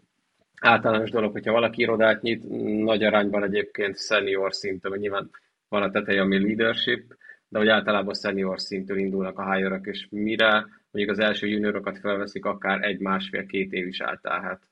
[0.60, 2.48] általános dolog, hogyha valaki irodát nyit,
[2.82, 5.30] nagy arányban egyébként senior szinten, vagy nyilván
[5.68, 7.16] van a teteje, ami leadership,
[7.48, 12.44] de hogy általában senior szintől indulnak a hire és mire mondjuk az első juniorokat felveszik,
[12.44, 14.62] akár egy, másfél, két év is eltelhet.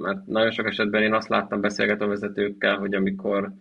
[0.00, 3.52] Mert nagyon sok esetben én azt láttam beszélgető vezetőkkel, hogy amikor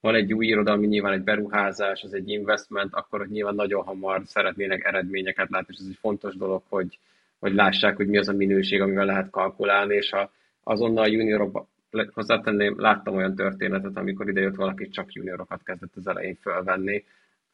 [0.00, 3.84] van egy új iroda, ami nyilván egy beruházás, az egy investment, akkor hogy nyilván nagyon
[3.84, 6.98] hamar szeretnének eredményeket látni, és ez egy fontos dolog, hogy,
[7.38, 10.30] hogy lássák, hogy mi az a minőség, amivel lehet kalkulálni, és ha
[10.62, 11.66] azonnal juniorok
[12.12, 17.04] hozzátenném, láttam olyan történetet, amikor ide jött valaki, csak juniorokat kezdett az elején fölvenni,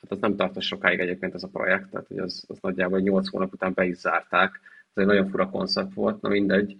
[0.00, 3.28] hát az nem tartott sokáig egyébként ez a projekt, tehát hogy az, az nagyjából 8
[3.28, 4.60] hónap után be is zárták,
[4.94, 6.76] ez egy nagyon fura koncept volt, na mindegy.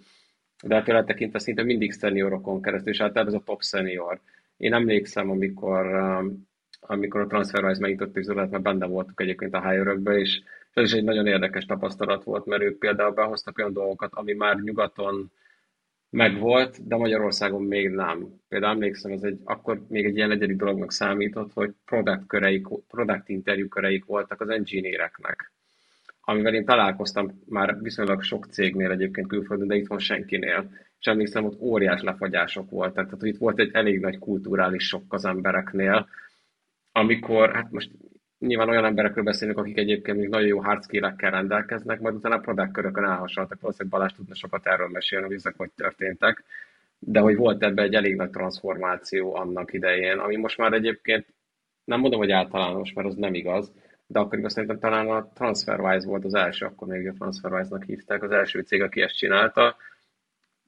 [0.63, 4.19] De hát tőle tekintve szinte mindig szeniorokon keresztül, és általában ez a top senior.
[4.57, 6.47] Én emlékszem, amikor, um,
[6.79, 10.41] amikor a TransferWise megnyitott üzletet, mert benne voltunk egyébként a hire és
[10.73, 14.55] ez is egy nagyon érdekes tapasztalat volt, mert ők például behoztak olyan dolgokat, ami már
[14.57, 15.31] nyugaton
[16.11, 18.27] megvolt, de Magyarországon még nem.
[18.47, 23.29] Például emlékszem, ez egy, akkor még egy ilyen egyedi dolognak számított, hogy product, köreik, product
[23.29, 25.51] interjú köreik voltak az engineereknek,
[26.21, 30.71] amivel én találkoztam már viszonylag sok cégnél egyébként külföldön, de itthon senkinél.
[30.99, 33.05] És emlékszem, ott óriás lefagyások voltak.
[33.05, 36.07] Tehát, itt volt egy elég nagy kulturális sok az embereknél,
[36.91, 37.91] amikor, hát most
[38.47, 42.39] nyilván olyan emberekről beszélünk, akik egyébként még nagyon jó hard skill-ekkel rendelkeznek, majd utána a
[42.39, 43.61] product körökön elhasaltak.
[43.61, 46.43] Valószínűleg Balázs tudna sokat erről mesélni, hogy ezek hogy történtek.
[46.99, 51.25] De hogy volt ebbe egy elég nagy transformáció annak idején, ami most már egyébként
[51.83, 53.71] nem mondom, hogy általános, mert az nem igaz,
[54.07, 58.31] de akkoriban szerintem talán a TransferWise volt az első, akkor még a TransferWise-nak hívták, az
[58.31, 59.75] első cég, aki ezt csinálta.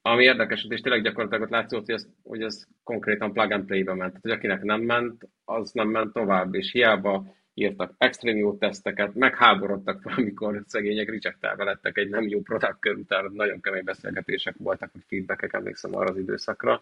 [0.02, 3.94] Ami érdekes, és tényleg gyakorlatilag ott látszott, hogy ez, hogy ez konkrétan plug and play-be
[3.94, 4.10] ment.
[4.10, 9.14] Tehát, hogy akinek nem ment, az nem ment tovább, és hiába írtak extrém jó teszteket,
[9.14, 14.54] megháborodtak fel, amikor szegények rejectelve lettek egy nem jó product kör után, nagyon kemény beszélgetések
[14.58, 16.80] voltak, hogy feedbackek, emlékszem arra az időszakra.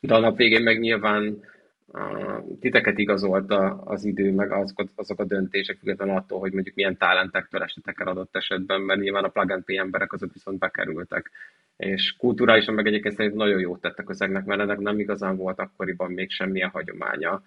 [0.00, 1.44] De a nap végén meg nyilván
[1.86, 6.96] uh, titeket igazolta az idő, meg azok, azok a döntések, függetlenül attól, hogy mondjuk milyen
[6.96, 11.30] talentektől estetek el adott esetben, mert nyilván a plug and emberek azok viszont bekerültek.
[11.76, 16.12] És kulturálisan meg egyébként szerintem nagyon jót tettek közegnek, mert ennek nem igazán volt akkoriban
[16.12, 17.42] még semmilyen hagyománya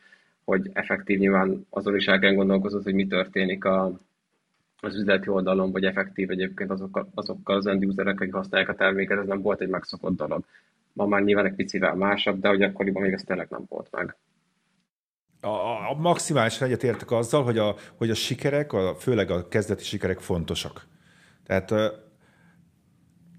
[0.45, 3.99] hogy effektív nyilván azon is el kell gondolkozni, hogy mi történik a,
[4.79, 9.19] az üzleti oldalon, vagy effektív egyébként azokkal, azokkal az end userek, akik használják a terméket,
[9.19, 10.43] ez nem volt egy megszokott dolog.
[10.93, 14.15] Ma már nyilván egy picivel másabb, de hogy akkoriban még ez tényleg nem volt meg.
[15.41, 20.19] A, a maximálisan egyetértek azzal, hogy a, hogy a sikerek, a, főleg a kezdeti sikerek
[20.19, 20.87] fontosak.
[21.45, 21.73] Tehát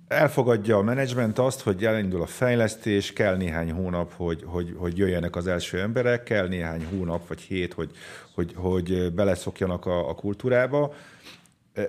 [0.09, 5.36] elfogadja a menedzsment azt, hogy elindul a fejlesztés, kell néhány hónap, hogy, hogy, hogy jöjjenek
[5.36, 7.90] az első emberek, kell néhány hónap vagy hét, hogy,
[8.34, 10.94] hogy, hogy beleszokjanak a, a kultúrába,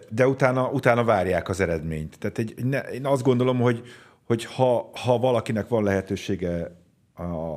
[0.10, 2.20] de utána, utána várják az eredményt.
[2.20, 3.84] Tehát egy, ne, én azt gondolom, hogy,
[4.24, 6.76] hogy ha, ha valakinek van lehetősége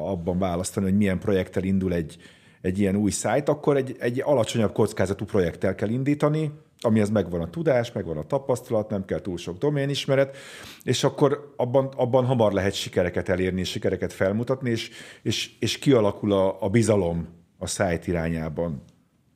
[0.04, 2.16] abban választani, hogy milyen projekttel indul egy,
[2.61, 7.50] egy ilyen új szájt, akkor egy, egy alacsonyabb kockázatú projekttel kell indítani, amihez megvan a
[7.50, 10.36] tudás, megvan a tapasztalat, nem kell túl sok doménismeret,
[10.82, 14.90] és akkor abban, abban hamar lehet sikereket elérni, és sikereket felmutatni, és,
[15.22, 17.28] és, és kialakul a, a bizalom
[17.59, 18.82] a szájt irányában.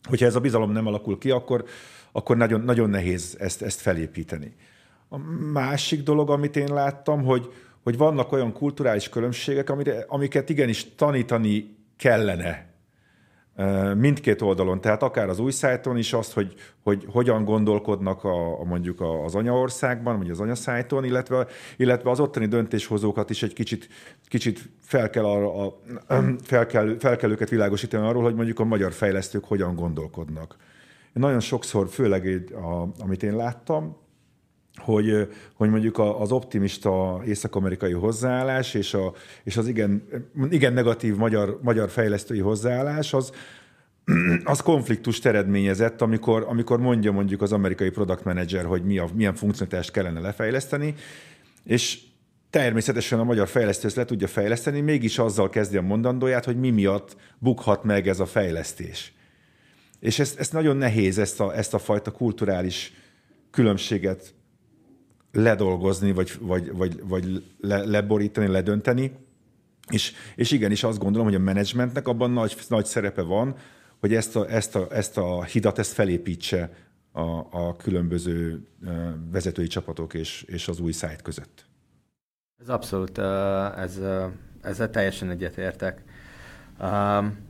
[0.08, 1.64] Hogyha ez a bizalom nem alakul ki, akkor,
[2.12, 4.54] akkor nagyon, nagyon nehéz ezt, ezt felépíteni.
[5.08, 5.18] A
[5.52, 7.52] másik dolog, amit én láttam, hogy,
[7.82, 12.71] hogy vannak olyan kulturális különbségek, amire, amiket igenis tanítani kellene
[13.96, 18.64] mindkét oldalon, tehát akár az új szájton is azt, hogy, hogy hogyan gondolkodnak a, a
[18.64, 21.46] mondjuk az anyaországban, vagy az anyaszájton, illetve,
[21.76, 23.88] illetve az ottani döntéshozókat is egy kicsit,
[24.28, 25.80] kicsit fel, kell arra, a,
[26.42, 30.56] fel, kell, fel kell őket világosítani arról, hogy mondjuk a magyar fejlesztők hogyan gondolkodnak.
[31.12, 33.96] Nagyon sokszor, főleg a, amit én láttam,
[34.76, 39.12] hogy, hogy mondjuk az optimista észak-amerikai hozzáállás és, a,
[39.44, 40.02] és az igen,
[40.50, 43.32] igen negatív magyar, magyar fejlesztői hozzáállás az,
[44.44, 49.34] az konfliktust eredményezett, amikor, amikor mondja mondjuk az amerikai product manager, hogy mi a, milyen
[49.34, 50.94] funkcionalitást kellene lefejleszteni,
[51.64, 52.00] és
[52.50, 56.70] természetesen a magyar fejlesztő ezt le tudja fejleszteni, mégis azzal kezdi a mondandóját, hogy mi
[56.70, 59.12] miatt bukhat meg ez a fejlesztés.
[60.00, 62.92] És ezt, ezt nagyon nehéz, ezt a, ezt a fajta kulturális
[63.50, 64.34] különbséget
[65.32, 69.12] ledolgozni, vagy, vagy, vagy, vagy le, leborítani, ledönteni.
[69.88, 73.56] És, és igenis azt gondolom, hogy a menedzsmentnek abban nagy, nagy szerepe van,
[74.00, 76.70] hogy ezt a, ezt, a, ezt a hidat ezt felépítse
[77.12, 77.20] a,
[77.50, 78.66] a különböző
[79.30, 81.66] vezetői csapatok és, és az új szájt között.
[82.60, 83.18] Ez abszolút,
[83.76, 84.00] ez,
[84.62, 86.02] ezzel teljesen egyetértek.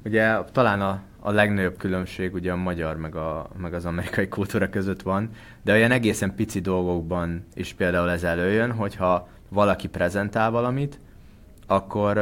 [0.05, 4.69] Ugye talán a, a legnagyobb különbség ugye a magyar meg, a, meg az amerikai kultúra
[4.69, 5.31] között van,
[5.63, 11.01] de olyan egészen pici dolgokban is például ez előjön, hogyha valaki prezentál valamit,
[11.67, 12.21] akkor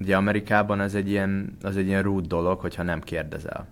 [0.00, 3.66] ugye Amerikában ez egy ilyen, az egy ilyen rút dolog, hogyha nem kérdezel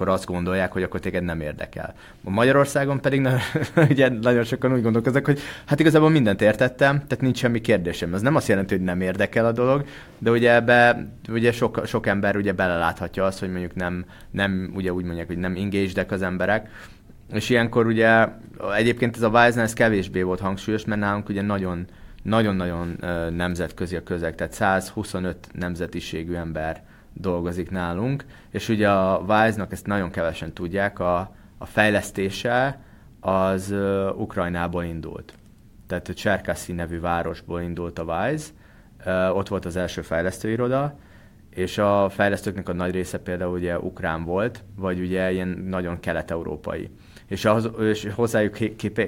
[0.00, 1.94] akkor azt gondolják, hogy akkor téged nem érdekel.
[2.20, 3.40] Magyarországon pedig nagyon,
[3.90, 8.14] ugye nagyon sokan úgy gondolkoznak, hogy hát igazából mindent értettem, tehát nincs semmi kérdésem.
[8.14, 9.84] Ez nem azt jelenti, hogy nem érdekel a dolog,
[10.18, 14.92] de ugye ebbe ugye sok, sok ember ugye beleláthatja azt, hogy mondjuk nem, nem ugye
[14.92, 16.68] úgy mondják, hogy nem engaged az emberek,
[17.32, 18.26] és ilyenkor ugye
[18.76, 21.84] egyébként ez a Wise ez kevésbé volt hangsúlyos, mert nálunk ugye nagyon
[22.22, 22.96] nagyon-nagyon
[23.36, 26.82] nemzetközi a közeg, tehát 125 nemzetiségű ember
[27.12, 32.80] dolgozik nálunk, és ugye a Wise-nak ezt nagyon kevesen tudják, a, a fejlesztése
[33.20, 35.34] az uh, Ukrajnából indult.
[35.86, 38.48] Tehát a Cserkaszi nevű városból indult a Wise,
[39.06, 40.98] uh, ott volt az első fejlesztőiroda,
[41.50, 46.90] és a fejlesztőknek a nagy része például ugye ukrán volt, vagy ugye ilyen nagyon kelet-európai.
[47.26, 48.56] És, az, és hozzájuk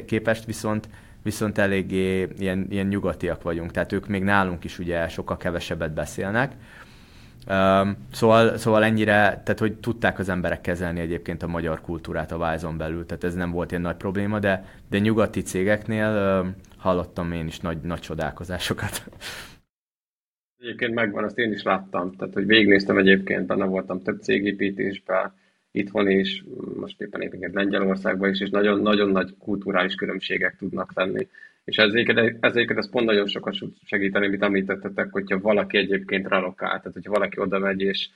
[0.07, 0.89] képest viszont
[1.23, 6.53] viszont eléggé ilyen, ilyen nyugatiak vagyunk, tehát ők még nálunk is ugye sokkal kevesebbet beszélnek,
[7.49, 12.39] Um, szóval, szóval ennyire, tehát hogy tudták az emberek kezelni egyébként a magyar kultúrát a
[12.39, 17.33] Vájzon belül, tehát ez nem volt ilyen nagy probléma, de, de nyugati cégeknél um, hallottam
[17.33, 19.05] én is nagy, nagy csodálkozásokat.
[20.61, 25.33] Egyébként megvan, azt én is láttam, tehát hogy végignéztem egyébként, benne voltam több cégépítésben,
[25.71, 26.45] itthon is,
[26.77, 31.29] most éppen egyébként Lengyelországban is, és nagyon-nagyon nagy kulturális különbségek tudnak lenni.
[31.65, 33.55] És ezért, ezért ez pont nagyon sokat
[33.85, 38.09] segíteni, amit említettetek, hogyha valaki egyébként relokál, tehát hogyha valaki oda megy, és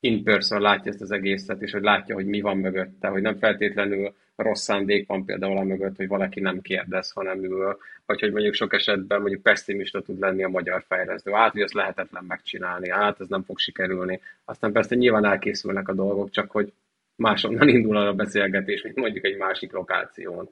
[0.00, 3.36] in person látja ezt az egészet, és hogy látja, hogy mi van mögötte, hogy nem
[3.36, 8.32] feltétlenül rossz szándék van például a mögött, hogy valaki nem kérdez, hanem ül, vagy hogy
[8.32, 11.32] mondjuk sok esetben mondjuk pessimista tud lenni a magyar fejlesztő.
[11.32, 14.20] Át, hogy ezt lehetetlen megcsinálni, át, ez nem fog sikerülni.
[14.44, 16.72] Aztán persze nyilván elkészülnek a dolgok, csak hogy
[17.16, 20.48] máshonnan indul a beszélgetés, mint mondjuk egy másik lokáción.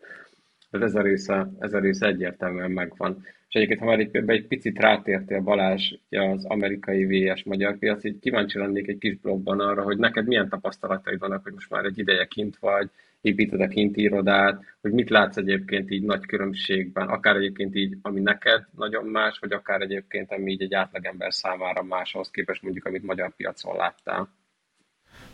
[0.70, 3.24] Tehát ez a része, ez a része egyértelműen megvan.
[3.48, 8.18] És egyébként, ha már egy, egy picit rátértél Balázs az amerikai VS magyar piac, így
[8.18, 11.98] kíváncsi lennék egy kis blogban arra, hogy neked milyen tapasztalataid vannak, hogy most már egy
[11.98, 12.90] ideje kint vagy,
[13.20, 18.20] építed a kinti irodát, hogy mit látsz egyébként így nagy különbségben, akár egyébként így, ami
[18.20, 22.84] neked nagyon más, vagy akár egyébként, ami így egy átlagember számára más, ahhoz képest mondjuk,
[22.84, 24.28] amit magyar piacon láttál.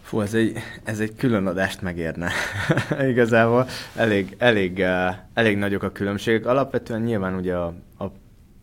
[0.04, 2.30] Fú, ez egy, ez egy külön adást megérne.
[3.10, 6.46] Igazából elég, elég, uh, elég nagyok a különbségek.
[6.46, 8.04] Alapvetően nyilván ugye a, a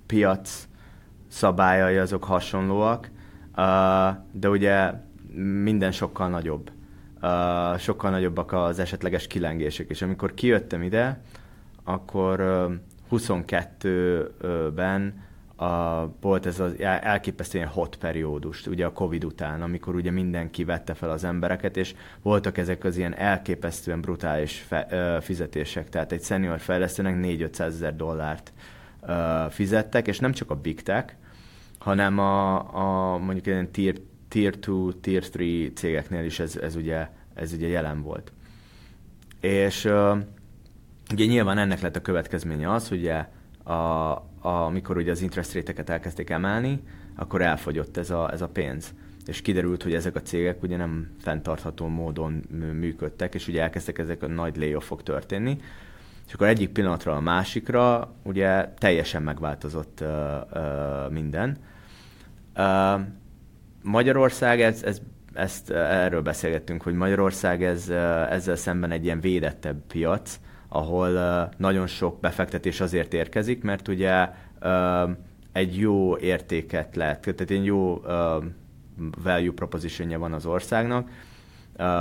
[0.06, 0.68] piac
[1.28, 3.10] szabályai azok hasonlóak,
[3.58, 4.92] uh, de ugye
[5.64, 6.72] minden sokkal nagyobb.
[7.22, 11.22] Uh, sokkal nagyobbak az esetleges kilengések, és amikor kijöttem ide,
[11.84, 12.72] akkor uh,
[13.12, 15.24] 22-ben
[15.62, 20.94] a, volt ez az elképesztően hot periódus, ugye a Covid után, amikor ugye mindenki vette
[20.94, 26.24] fel az embereket, és voltak ezek az ilyen elképesztően brutális fe, ö, fizetések, tehát egy
[26.24, 28.54] senior fejlesztőnek 4-500 ezer dollárt
[29.02, 31.14] ö, fizettek, és nem csak a big tech,
[31.80, 32.56] hanem a,
[33.14, 33.96] a mondjuk ilyen tier,
[34.28, 38.32] tier 2, tier 3 cégeknél is ez, ez, ugye, ez ugye jelen volt.
[39.40, 40.18] És ö,
[41.14, 43.08] ugye nyilván ennek lett a következménye az, hogy
[43.64, 46.80] a, amikor ugye az interest rate elkezdték emelni,
[47.16, 48.94] akkor elfogyott ez a, ez a pénz.
[49.26, 52.44] És kiderült, hogy ezek a cégek ugye nem fenntartható módon
[52.80, 55.58] működtek, és ugye elkezdtek ezek a nagy layoffok történni.
[56.28, 60.08] És akkor egyik pillanatra a másikra ugye teljesen megváltozott uh,
[60.54, 61.58] uh, minden.
[62.58, 63.02] Uh,
[63.84, 65.02] Magyarország, ez, ez,
[65.34, 67.90] ezt erről beszélgettünk, hogy Magyarország ez,
[68.30, 70.40] ezzel szemben egy ilyen védettebb piac,
[70.74, 74.30] ahol nagyon sok befektetés azért érkezik, mert ugye
[75.52, 78.02] egy jó értéket lehet, tehát egy jó
[79.24, 81.10] value propositionja van az országnak,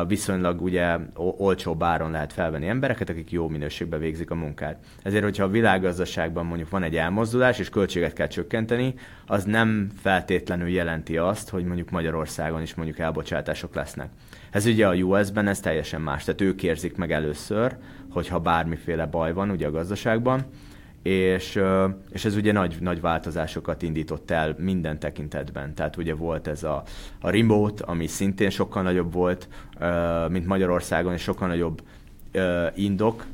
[0.06, 4.78] viszonylag ugye olcsóbb áron lehet felvenni embereket, akik jó minőségben végzik a munkát.
[5.02, 8.94] Ezért, hogyha a világgazdaságban mondjuk van egy elmozdulás, és költséget kell csökkenteni,
[9.26, 14.08] az nem feltétlenül jelenti azt, hogy mondjuk Magyarországon is mondjuk elbocsátások lesznek.
[14.50, 17.76] Ez ugye a US-ben ez teljesen más, tehát ők érzik meg először,
[18.10, 20.44] hogyha bármiféle baj van ugye a gazdaságban,
[21.02, 21.60] és,
[22.10, 25.74] és ez ugye nagy, nagy változásokat indított el minden tekintetben.
[25.74, 26.82] Tehát ugye volt ez a,
[27.20, 29.48] a remote, ami szintén sokkal nagyobb volt,
[30.28, 31.82] mint Magyarországon, és sokkal nagyobb
[32.74, 33.24] indok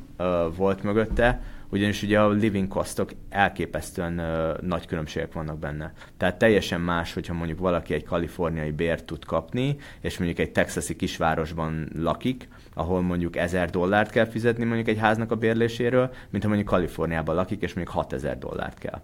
[0.55, 4.21] volt mögötte, ugyanis ugye a living costok elképesztően
[4.61, 5.93] nagy különbségek vannak benne.
[6.17, 10.95] Tehát teljesen más, hogyha mondjuk valaki egy kaliforniai bért tud kapni, és mondjuk egy texasi
[10.95, 12.47] kisvárosban lakik,
[12.77, 17.35] ahol mondjuk 1000 dollárt kell fizetni mondjuk egy háznak a bérléséről, mint ha mondjuk Kaliforniában
[17.35, 19.01] lakik, és mondjuk 6000 dollárt kell.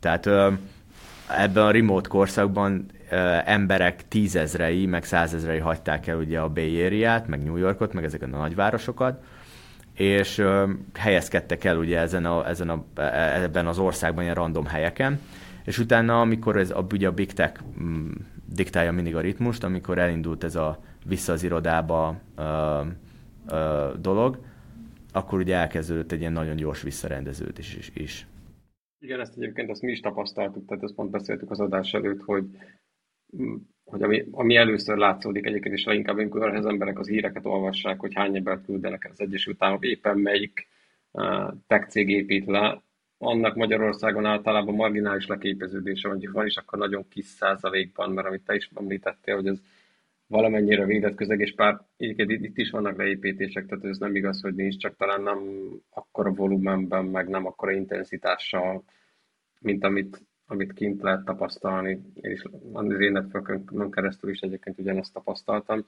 [0.00, 0.26] Tehát
[1.28, 2.86] ebben a remote korszakban
[3.44, 8.32] emberek tízezrei, meg százezrei hagyták el ugye a Bay Area-t, meg New Yorkot, meg ezeket
[8.32, 9.22] a nagyvárosokat,
[9.94, 10.44] és
[10.94, 15.20] helyezkedtek el ugye ezen a, ezen a, e, ebben az országban ilyen random helyeken,
[15.64, 18.10] és utána, amikor ez a, ugye a Big Tech mm,
[18.54, 22.80] diktálja mindig a ritmust, amikor elindult ez a vissza az irodába ö,
[23.50, 24.38] ö, dolog,
[25.12, 27.90] akkor ugye elkezdődött egy ilyen nagyon gyors visszarendeződés is.
[27.94, 28.26] is.
[29.00, 32.44] Igen, ezt egyébként azt mi is tapasztaltuk, tehát ezt pont beszéltük az adás előtt, hogy,
[33.84, 38.14] hogy ami, ami először látszódik egyébként is leginkább, amikor az emberek az híreket olvassák, hogy
[38.14, 40.68] hány embert küldenek az Egyesült Államok, éppen melyik
[41.10, 42.82] uh, tech cég épít le,
[43.18, 48.54] annak Magyarországon általában marginális leképeződése van, van is akkor nagyon kis százalékban, mert amit te
[48.54, 49.60] is említettél, hogy ez
[50.28, 54.54] valamennyire védett közeg, és pár, egyébként itt is vannak leépítések, tehát ez nem igaz, hogy
[54.54, 55.38] nincs, csak talán nem
[55.90, 58.84] akkora volumenben, meg nem akkora intenzitással,
[59.60, 62.00] mint amit, amit kint lehet tapasztalni.
[62.14, 65.86] Én is az én networkön keresztül is egyébként ugyanezt tapasztaltam.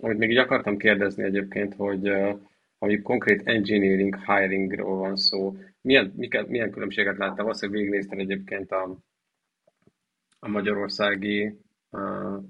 [0.00, 2.12] Amit még így akartam kérdezni egyébként, hogy
[2.78, 7.44] mondjuk konkrét engineering hiringról van szó, milyen, miket, milyen különbséget láttál?
[7.44, 8.98] Valószínűleg végignéztem egyébként a,
[10.38, 11.58] a magyarországi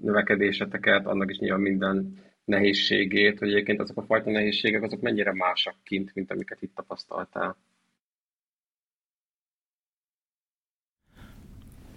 [0.01, 2.13] növekedéseteket, annak is nyilván minden
[2.43, 7.57] nehézségét, hogy egyébként azok a fajta nehézségek, azok mennyire másak kint, mint amiket itt tapasztaltál?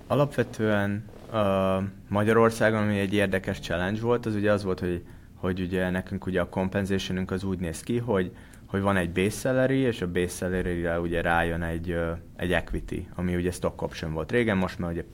[0.07, 5.90] Alapvetően uh, Magyarországon, ami egy érdekes challenge volt, az ugye az volt, hogy, hogy ugye
[5.90, 8.32] nekünk ugye a compensationünk az úgy néz ki, hogy,
[8.66, 11.97] hogy van egy base salary, és a base salary ugye rájön egy,
[12.36, 15.05] egy equity, ami ugye stock option volt régen, most már ugye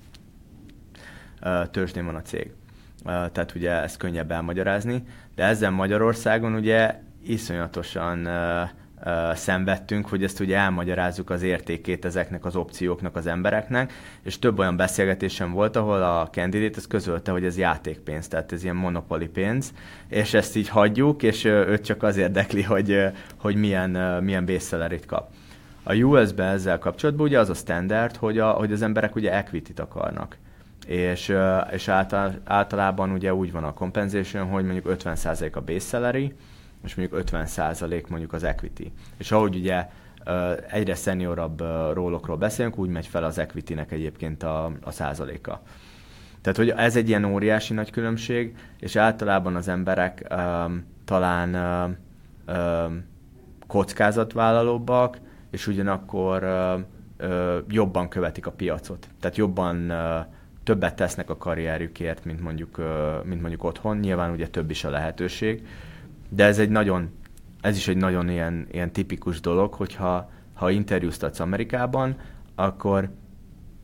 [1.70, 2.51] tőzsdén van a cég.
[3.05, 5.03] Tehát ugye ezt könnyebb elmagyarázni,
[5.34, 8.28] de ezzel Magyarországon ugye iszonyatosan
[9.32, 14.76] szenvedtünk, hogy ezt ugye elmagyarázzuk az értékét ezeknek az opcióknak az embereknek, és több olyan
[14.76, 19.72] beszélgetésem volt, ahol a candidate ezt közölte, hogy ez játékpénz, tehát ez ilyen monopoli pénz,
[20.09, 23.03] és ezt így hagyjuk, és őt csak az érdekli, hogy,
[23.36, 25.30] hogy milyen, milyen base kap.
[25.82, 29.80] A US-ben ezzel kapcsolatban ugye az a standard, hogy, a, hogy az emberek ugye equity-t
[29.80, 30.36] akarnak
[30.89, 31.34] és,
[31.70, 36.34] és által, általában ugye úgy van a compensation, hogy mondjuk 50% a base salary,
[36.84, 38.93] és mondjuk 50% mondjuk az equity.
[39.16, 39.86] És ahogy ugye
[40.70, 41.61] egyre szeniorabb
[41.93, 45.62] rólokról beszélünk, úgy megy fel az equity-nek egyébként a, a százaléka.
[46.41, 51.55] Tehát, hogy ez egy ilyen óriási nagy különbség, és általában az emberek um, talán
[52.47, 53.05] um,
[53.66, 55.18] kockázatvállalóbbak,
[55.51, 59.09] és ugyanakkor uh, uh, jobban követik a piacot.
[59.20, 60.36] Tehát jobban uh,
[60.68, 62.82] többet tesznek a karrierjükért, mint mondjuk,
[63.24, 63.96] mint mondjuk otthon.
[63.96, 65.66] Nyilván ugye több is a lehetőség,
[66.28, 67.10] de ez egy nagyon,
[67.60, 72.16] ez is egy nagyon ilyen, ilyen tipikus dolog, hogyha ha interjúztatsz Amerikában,
[72.54, 73.10] akkor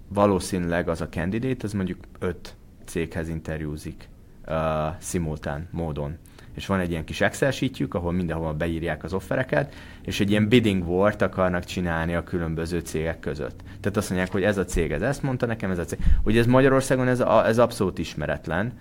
[0.08, 4.08] valószínűleg az a candidate, az mondjuk öt céghez interjúzik
[4.46, 4.54] uh,
[4.98, 6.16] szimultán módon
[6.54, 10.48] és van egy ilyen kis Excel sheetjük, ahol mindenhol beírják az offereket, és egy ilyen
[10.48, 13.60] bidding war akarnak csinálni a különböző cégek között.
[13.80, 15.98] Tehát azt mondják, hogy ez a cég, ez ezt mondta nekem, ez a cég.
[16.24, 18.72] Ugye ez Magyarországon ez, a, ez abszolút ismeretlen,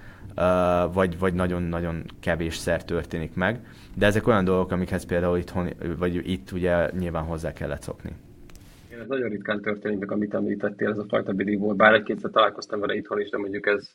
[0.93, 3.59] vagy, vagy nagyon-nagyon kevésszer történik meg,
[3.95, 8.11] de ezek olyan dolgok, amikhez például itthon, vagy itt ugye nyilván hozzá kellett szokni.
[8.87, 11.75] Igen, ez nagyon ritkán történik amit említettél, ez a fajta bidding war.
[11.75, 13.89] Bár egy-kétszer találkoztam vele itthon is, de mondjuk ez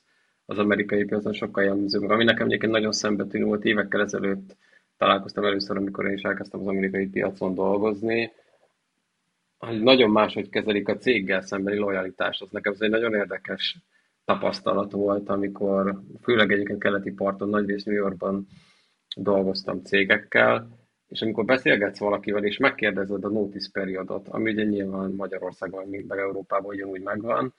[0.50, 2.10] az amerikai piacon sokkal jellemzőbb.
[2.10, 4.56] Ami nekem egyébként nagyon szembetűnő volt, évekkel ezelőtt
[4.96, 8.32] találkoztam először, amikor én is elkezdtem az amerikai piacon dolgozni,
[9.58, 12.42] hogy nagyon máshogy kezelik a céggel szembeni lojalitást.
[12.42, 13.78] Az nekem ez egy nagyon érdekes
[14.24, 18.46] tapasztalat volt, amikor főleg egyébként keleti parton, nagyrészt New Yorkban
[19.16, 20.68] dolgoztam cégekkel,
[21.08, 26.70] és amikor beszélgetsz valakivel, és megkérdezed a notice periodot, ami ugye nyilván Magyarországon, meg Európában
[26.70, 27.54] ugyanúgy megvan,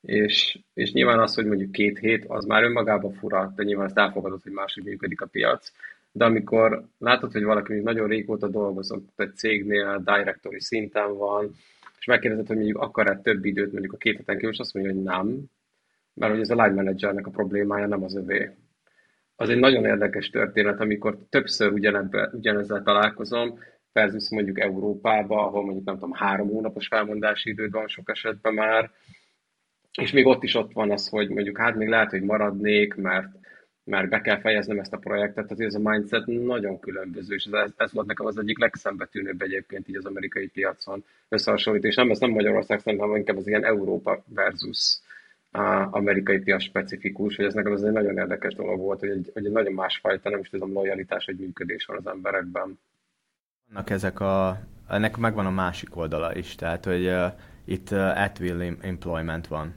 [0.00, 3.98] és, és nyilván az, hogy mondjuk két hét, az már önmagában fura, de nyilván ezt
[3.98, 5.72] elfogadod, hogy máshogy működik a piac.
[6.12, 11.54] De amikor látod, hogy valaki még nagyon régóta dolgozott egy cégnél, directory szinten van,
[11.98, 14.92] és megkérdezed, hogy mondjuk akar-e több időt mondjuk a két héten kívül, és azt mondja,
[14.92, 15.44] hogy nem,
[16.14, 18.50] mert hogy ez a line managernek a problémája, nem az övé.
[19.36, 23.58] Az egy nagyon érdekes történet, amikor többször ugyanebbe, ugyanezzel találkozom,
[23.92, 28.90] versus mondjuk Európába, ahol mondjuk nem tudom, három hónapos felmondási időd van sok esetben már,
[29.98, 33.28] és még ott is ott van az, hogy mondjuk hát még lehet, hogy maradnék, mert,
[33.84, 37.70] mert be kell fejeznem ezt a projektet, tehát ez a mindset nagyon különböző, és ez,
[37.76, 42.18] ez volt nekem az egyik legszembetűnőbb egyébként így az amerikai piacon összehasonlítani, és nem ez
[42.18, 44.98] nem Magyarország szemben, hanem inkább az ilyen Európa versus
[45.50, 49.30] a amerikai piac specifikus, hogy ez nekem ez egy nagyon érdekes dolog volt, hogy egy,
[49.34, 52.78] hogy egy nagyon másfajta, nem is tudom, lojalitás, egy működés van az emberekben.
[53.68, 57.26] Vannak ezek a, ennek megvan a másik oldala is, tehát hogy uh,
[57.64, 59.74] itt uh, at will employment van,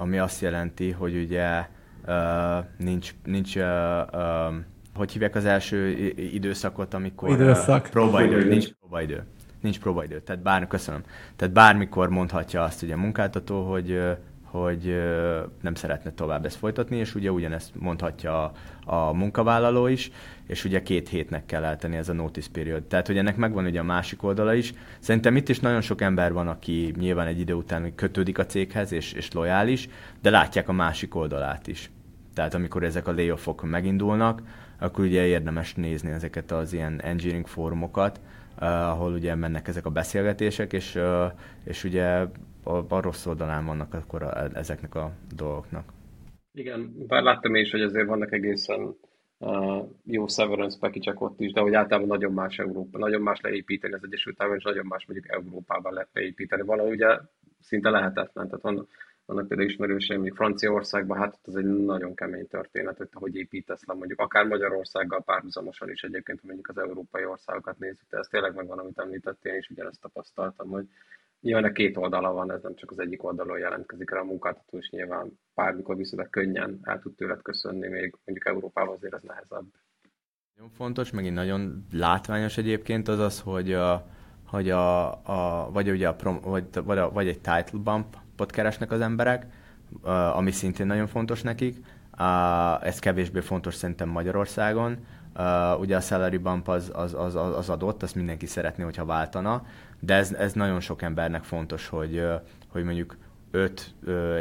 [0.00, 1.66] ami azt jelenti, hogy ugye
[2.76, 3.54] nincs, nincs
[4.94, 7.28] hogy hívják az első időszakot, amikor...
[7.28, 7.88] Időszak.
[7.90, 9.24] Próbaidő, nincs próbaidő.
[9.60, 10.20] Nincs próbaidő.
[10.20, 11.02] Tehát bár, köszönöm.
[11.36, 14.02] Tehát bármikor mondhatja azt ugye a munkáltató, hogy
[14.50, 15.02] hogy
[15.60, 18.52] nem szeretne tovább ezt folytatni, és ugye ugyanezt mondhatja a,
[18.84, 20.10] a munkavállaló is,
[20.46, 22.82] és ugye két hétnek kell eltenni ez a notice period.
[22.82, 24.74] Tehát, hogy ennek megvan ugye a másik oldala is.
[24.98, 28.92] Szerintem itt is nagyon sok ember van, aki nyilván egy idő után kötődik a céghez,
[28.92, 29.88] és, és lojális,
[30.22, 31.90] de látják a másik oldalát is.
[32.34, 34.42] Tehát amikor ezek a layoffok megindulnak,
[34.78, 38.20] akkor ugye érdemes nézni ezeket az ilyen engineering fórumokat,
[38.58, 40.98] ahol ugye mennek ezek a beszélgetések, és,
[41.64, 42.24] és ugye
[42.64, 45.92] a, rossz oldalán vannak akkor a, ezeknek a dolgoknak.
[46.52, 48.96] Igen, bár láttam is, hogy azért vannak egészen
[49.38, 53.94] uh, jó severance package ott is, de hogy általában nagyon más Európa, nagyon más leépíteni
[53.94, 56.62] az Egyesült Államok, és nagyon más mondjuk Európában lehet leépíteni.
[56.62, 57.18] Valahogy ugye
[57.60, 58.88] szinte lehetetlen, tehát van,
[59.30, 63.94] vannak például ismerőseim, mondjuk Franciaországban, hát ez egy nagyon kemény történet, hogy hogy építesz le
[63.94, 68.78] mondjuk akár Magyarországgal párhuzamosan is egyébként, mondjuk az európai országokat nézzük, de ez tényleg megvan,
[68.78, 70.86] amit említettél, és ugyanezt tapasztaltam, hogy
[71.40, 74.78] Nyilván a két oldala van, ez nem csak az egyik oldalon jelentkezik rá a munkáltató,
[74.78, 79.66] és nyilván bármikor viszont könnyen el tud tőled köszönni, még mondjuk Európában azért ez nehezebb.
[80.56, 84.06] Nagyon fontos, megint nagyon látványos egyébként az az, hogy, a,
[84.46, 88.90] hogy a, a, vagy, ugye a prom, vagy, vagy, a, vagy egy title bumpot keresnek
[88.90, 89.46] az emberek,
[90.32, 91.76] ami szintén nagyon fontos nekik.
[92.80, 94.98] Ez kevésbé fontos szerintem Magyarországon.
[95.80, 99.64] Ugye a salary bump az, az, az, az adott, azt mindenki szeretné, hogyha váltana,
[100.00, 102.26] de ez, ez nagyon sok embernek fontos, hogy,
[102.68, 103.16] hogy mondjuk
[103.50, 103.94] öt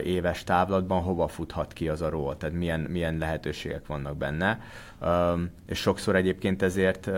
[0.03, 4.59] éves távlatban hova futhat ki az a ról, tehát milyen, milyen lehetőségek vannak benne,
[5.65, 7.09] és sokszor egyébként ezért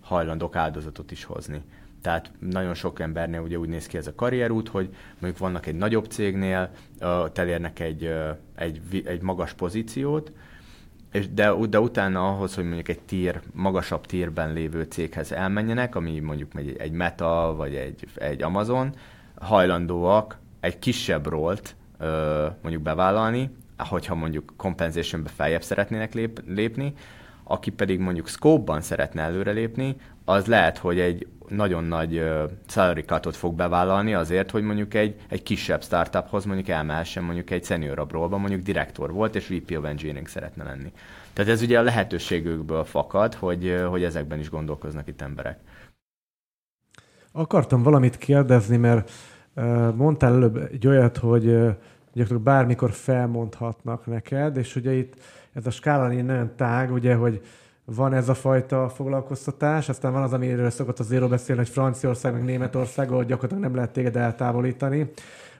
[0.00, 1.62] hajlandok áldozatot is hozni.
[2.02, 5.74] Tehát nagyon sok embernél ugye úgy néz ki ez a karrierút, hogy mondjuk vannak egy
[5.74, 6.70] nagyobb cégnél,
[7.34, 8.14] elérnek egy,
[8.54, 10.32] egy, egy magas pozíciót,
[11.12, 16.18] és de, de utána ahhoz, hogy mondjuk egy tír, magasabb tírben lévő céghez elmenjenek, ami
[16.18, 18.94] mondjuk egy, egy Meta vagy egy, egy Amazon,
[19.40, 21.76] hajlandóak egy kisebb rolt
[22.62, 26.94] mondjuk bevállalni, hogyha mondjuk compensationbe feljebb szeretnének lép, lépni,
[27.44, 29.96] aki pedig mondjuk scope-ban szeretne előrelépni,
[30.30, 35.20] az lehet, hogy egy nagyon nagy uh, salary cutot fog bevállalni azért, hogy mondjuk egy,
[35.28, 39.84] egy kisebb startuphoz mondjuk elmehessen mondjuk egy szeniorabb rólba, mondjuk direktor volt, és VP of
[39.84, 40.92] Engineering szeretne lenni.
[41.32, 45.58] Tehát ez ugye a lehetőségükből fakad, hogy, hogy ezekben is gondolkoznak itt emberek.
[47.32, 49.10] Akartam valamit kérdezni, mert
[49.94, 55.14] mondtál előbb egy olyat, hogy gyakorlatilag bármikor felmondhatnak neked, és ugye itt
[55.52, 57.40] ez a skála nagyon tág, ugye, hogy
[57.94, 62.32] van ez a fajta foglalkoztatás, aztán van az, amiről szokott az Zéro beszélni, hogy Franciaország,
[62.32, 65.10] meg Németország, ahol gyakorlatilag nem lehet téged eltávolítani,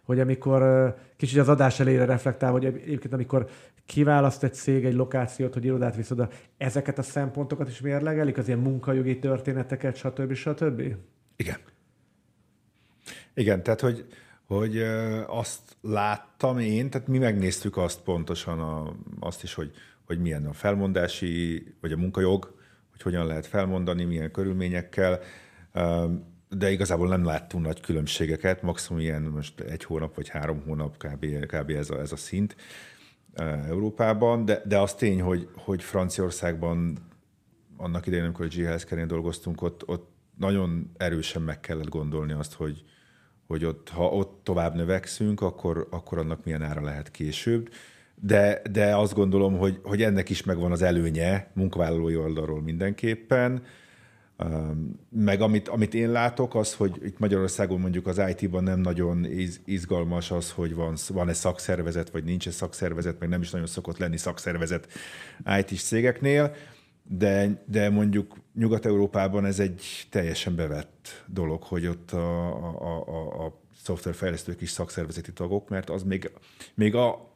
[0.04, 3.48] hogy amikor kicsit az adás elére reflektál, hogy egyébként amikor
[3.86, 8.46] kiválaszt egy cég egy lokációt, hogy irodát visz oda, ezeket a szempontokat is mérlegelik, az
[8.46, 10.32] ilyen munkajogi történeteket, stb.
[10.32, 10.96] stb.?
[11.36, 11.56] Igen.
[13.34, 14.06] Igen, tehát hogy,
[14.46, 14.78] hogy
[15.26, 19.72] azt láttam én, tehát mi megnéztük azt pontosan, a, azt is, hogy
[20.10, 22.54] hogy milyen a felmondási, vagy a munkajog,
[22.90, 25.20] hogy hogyan lehet felmondani, milyen körülményekkel,
[26.48, 31.26] de igazából nem láttunk nagy különbségeket, maximum ilyen most egy hónap vagy három hónap kb.
[31.46, 31.70] kb.
[31.70, 32.56] ez, a, ez a szint
[33.68, 36.98] Európában, de, de az tény, hogy, hogy Franciaországban
[37.76, 42.52] annak idején, amikor a G Healthcare-én dolgoztunk, ott, ott nagyon erősen meg kellett gondolni azt,
[42.52, 42.84] hogy,
[43.46, 47.70] hogy ott, ha ott tovább növekszünk, akkor, akkor annak milyen ára lehet később
[48.20, 53.62] de, de azt gondolom, hogy, hogy ennek is megvan az előnye munkavállalói oldalról mindenképpen.
[55.10, 59.26] Meg amit, amit én látok, az, hogy itt Magyarországon mondjuk az IT-ban nem nagyon
[59.64, 64.16] izgalmas az, hogy van, van-e szakszervezet, vagy nincs-e szakszervezet, meg nem is nagyon szokott lenni
[64.16, 64.88] szakszervezet
[65.58, 66.54] IT-s cégeknél,
[67.02, 72.46] de, de mondjuk Nyugat-Európában ez egy teljesen bevett dolog, hogy ott a,
[72.80, 76.30] a, a, a szoftverfejlesztők is szakszervezeti tagok, mert az még,
[76.74, 77.29] még a,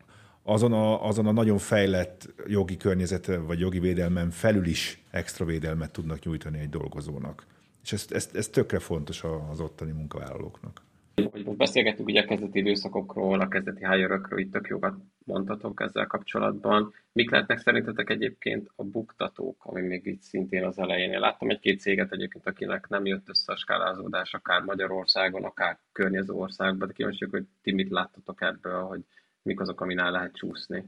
[0.45, 5.91] azon a, azon a nagyon fejlett jogi környezeten vagy jogi védelmen felül is extra védelmet
[5.91, 7.47] tudnak nyújtani egy dolgozónak.
[7.83, 10.83] És ez, ez, ez tökre fontos az ottani munkavállalóknak.
[11.31, 16.07] hogy most beszélgettünk ugye a kezdeti időszakokról, a kezdeti hire itt tök jókat mondhatok ezzel
[16.07, 16.93] kapcsolatban.
[17.13, 21.13] Mik lehetnek szerintetek egyébként a buktatók, ami még itt szintén az elején?
[21.13, 26.33] Én láttam egy-két céget egyébként, akinek nem jött össze a skálázódás, akár Magyarországon, akár környező
[26.33, 29.05] országban, de kíváncsiak, hogy ti mit láttatok ebből, hogy
[29.45, 30.85] mik azok, aminál lehet csúszni.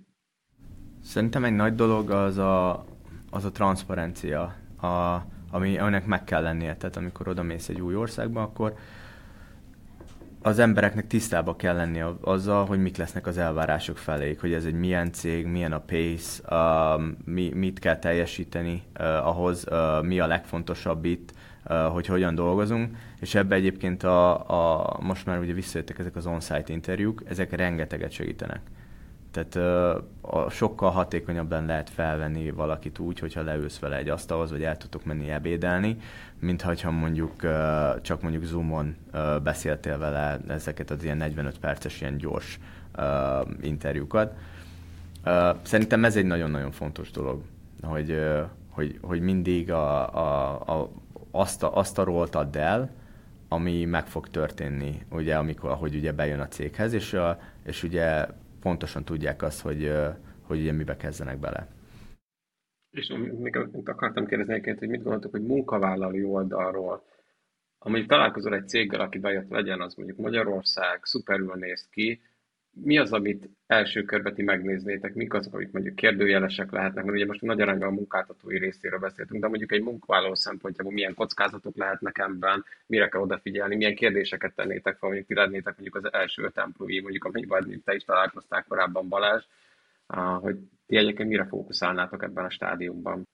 [1.02, 2.84] Szerintem egy nagy dolog az a,
[3.30, 6.76] az a transzparencia, a, ami, aminek meg kell lennie.
[6.76, 8.74] Tehát amikor oda mész egy új országba, akkor
[10.42, 14.74] az embereknek tisztába kell lenni azzal, hogy mik lesznek az elvárások feléig, hogy ez egy
[14.74, 20.26] milyen cég, milyen a pace, uh, mi, mit kell teljesíteni uh, ahhoz, uh, mi a
[20.26, 21.32] legfontosabb itt,
[21.92, 24.48] hogy hogyan dolgozunk, és ebbe egyébként a,
[24.80, 28.60] a, most már ugye visszajöttek ezek az on-site interjúk, ezek rengeteget segítenek.
[29.30, 29.56] Tehát
[30.20, 35.04] a, sokkal hatékonyabban lehet felvenni valakit úgy, hogyha leülsz vele egy asztalhoz, vagy el tudtok
[35.04, 35.96] menni ebédelni,
[36.38, 37.32] mint ha mondjuk
[38.02, 38.96] csak mondjuk Zoomon
[39.42, 42.58] beszéltél vele ezeket az ilyen 45 perces, ilyen gyors
[43.60, 44.34] interjúkat.
[45.62, 47.42] Szerintem ez egy nagyon-nagyon fontos dolog,
[47.82, 48.20] hogy,
[48.70, 50.90] hogy, hogy mindig a, a, a,
[51.38, 52.90] azt, a, azt a rolt add el,
[53.48, 58.26] ami meg fog történni, ugye, amikor, ahogy ugye bejön a céghez, és, a, és ugye
[58.60, 59.92] pontosan tudják azt, hogy,
[60.42, 61.68] hogy ugye mibe kezdenek bele.
[62.90, 67.04] És még akartam kérdezni hogy mit gondoltok, hogy munkavállalói oldalról,
[67.78, 72.20] amelyik találkozol egy céggel, aki bejött legyen, az mondjuk Magyarország, szuperül néz ki,
[72.82, 77.26] mi az, amit első körben ti megnéznétek, mik azok, amik mondjuk kérdőjelesek lehetnek, mert ugye
[77.26, 82.18] most nagy arányban a munkáltatói részéről beszéltünk, de mondjuk egy munkavállaló szempontjából milyen kockázatok lehetnek
[82.18, 86.58] ebben, mire kell odafigyelni, milyen kérdéseket tennétek fel, mondjuk ti lennétek mondjuk az első öt
[86.58, 89.44] employee, mondjuk amennyiben te is találkoztál korábban Balázs,
[90.40, 90.56] hogy
[90.86, 93.28] ti egyébként mire fókuszálnátok ebben a stádiumban?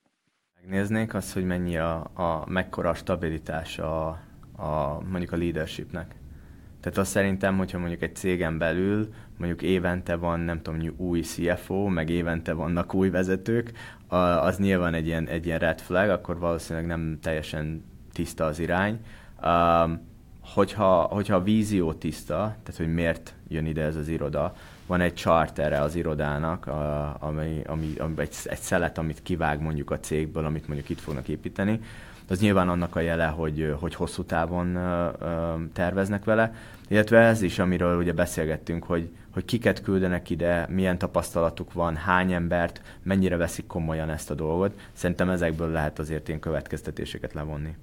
[0.60, 4.08] Megnéznék azt, hogy mennyi a, a mekkora a stabilitás a,
[4.56, 6.21] a, mondjuk a leadershipnek.
[6.82, 11.86] Tehát azt szerintem, hogyha mondjuk egy cégen belül mondjuk évente van, nem tudom, új CFO,
[11.86, 13.72] meg évente vannak új vezetők,
[14.42, 19.00] az nyilván egy ilyen, egy ilyen red flag, akkor valószínűleg nem teljesen tiszta az irány.
[20.40, 24.54] Hogyha, hogyha a vízió tiszta, tehát hogy miért jön ide ez az iroda,
[24.86, 26.66] van egy chartere az irodának,
[27.18, 31.28] ami, ami, ami egy, egy szelet, amit kivág mondjuk a cégből, amit mondjuk itt fognak
[31.28, 31.80] építeni,
[32.32, 34.78] az nyilván annak a jele, hogy, hogy hosszú távon
[35.72, 36.54] terveznek vele,
[36.88, 42.32] illetve ez is, amiről ugye beszélgettünk, hogy, hogy kiket küldenek ide, milyen tapasztalatuk van, hány
[42.32, 44.80] embert, mennyire veszik komolyan ezt a dolgot.
[44.92, 47.76] Szerintem ezekből lehet azért ilyen következtetéseket levonni.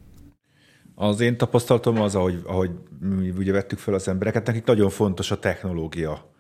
[0.95, 5.32] Az én tapasztalatom az, ahogy, ahogy mi ugye vettük fel az embereket, nekik nagyon fontos
[5.32, 6.32] a technológia.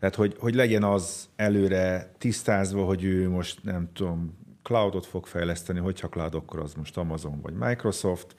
[0.00, 5.78] Tehát, hogy, hogy legyen az előre tisztázva, hogy ő most nem tudom, cloudot fog fejleszteni,
[5.78, 8.34] hogyha cloud, akkor az most Amazon vagy Microsoft,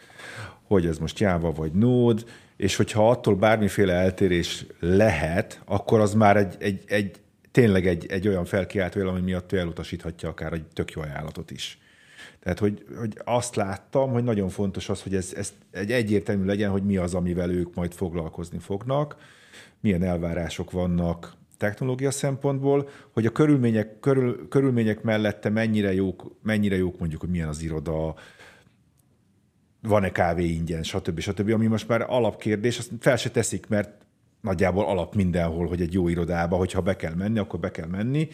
[0.63, 2.21] hogy ez most Java vagy Node,
[2.57, 7.19] és hogyha attól bármiféle eltérés lehet, akkor az már egy, egy, egy
[7.51, 11.79] tényleg egy, egy olyan felkiáltó ami miatt ő elutasíthatja akár egy tök jó ajánlatot is.
[12.39, 16.71] Tehát, hogy, hogy azt láttam, hogy nagyon fontos az, hogy ez, ez egy egyértelmű legyen,
[16.71, 19.15] hogy mi az, amivel ők majd foglalkozni fognak,
[19.79, 26.99] milyen elvárások vannak technológia szempontból, hogy a körülmények, körül, körülmények mellette mennyire jók, mennyire jók
[26.99, 28.15] mondjuk, hogy milyen az iroda,
[29.81, 31.19] van-e kávé ingyen, stb.
[31.19, 34.05] stb., ami most már alapkérdés, azt fel se teszik, mert
[34.41, 38.27] nagyjából alap mindenhol, hogy egy jó irodába, hogyha be kell menni, akkor be kell menni,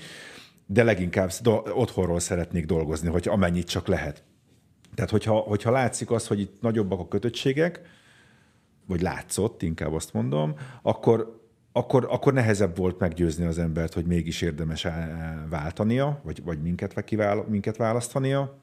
[0.66, 1.32] de leginkább
[1.74, 4.24] otthonról szeretnék dolgozni, hogy amennyit csak lehet.
[4.96, 7.82] Tehát, hogyha, hogyha látszik az, hogy itt nagyobbak a kötöttségek,
[8.88, 11.41] vagy látszott, inkább azt mondom, akkor,
[11.72, 14.88] akkor, akkor nehezebb volt meggyőzni az embert, hogy mégis érdemes
[15.50, 18.60] váltania, vagy, vagy minket, kivál, minket választania.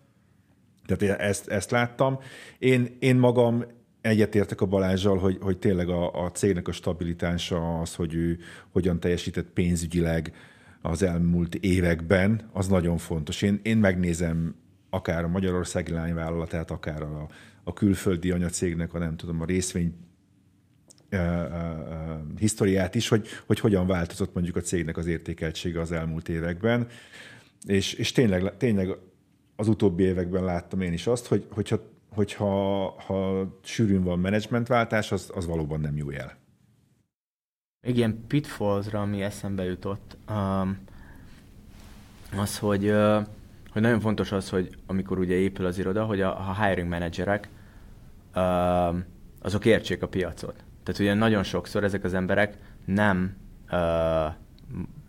[0.86, 2.18] Tehát ezt, ezt láttam.
[2.58, 3.64] Én, én magam
[4.00, 8.38] egyetértek a Balázsjal, hogy, hogy tényleg a, a cégnek a stabilitása az, hogy ő
[8.70, 10.32] hogyan teljesített pénzügyileg
[10.82, 13.42] az elmúlt években, az nagyon fontos.
[13.42, 14.54] Én, én megnézem
[14.90, 17.28] akár a Magyarországi lányvállalatát, akár a,
[17.64, 19.94] a külföldi anyacégnek a nem tudom, a részvény
[22.38, 26.86] historiát is, hogy, hogy hogyan változott mondjuk a cégnek az értékeltsége az elmúlt években.
[27.66, 28.96] És, és tényleg, tényleg
[29.56, 32.44] az utóbbi években láttam én is azt, hogy, hogyha, hogyha
[33.06, 36.36] ha sűrűn van menedzsmentváltás, az, az valóban nem jó jel.
[37.86, 40.78] Még ilyen pitfallsra, ami eszembe jutott, um,
[42.36, 42.92] az, hogy,
[43.70, 47.48] hogy nagyon fontos az, hogy amikor ugye épül az iroda, hogy a, a hiring managerek
[48.34, 48.96] uh,
[49.40, 50.64] azok értsék a piacot.
[50.88, 53.36] Tehát ugye nagyon sokszor ezek az emberek nem
[53.70, 54.32] uh,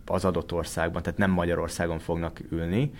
[0.05, 2.91] az adott országban, tehát nem Magyarországon fognak ülni,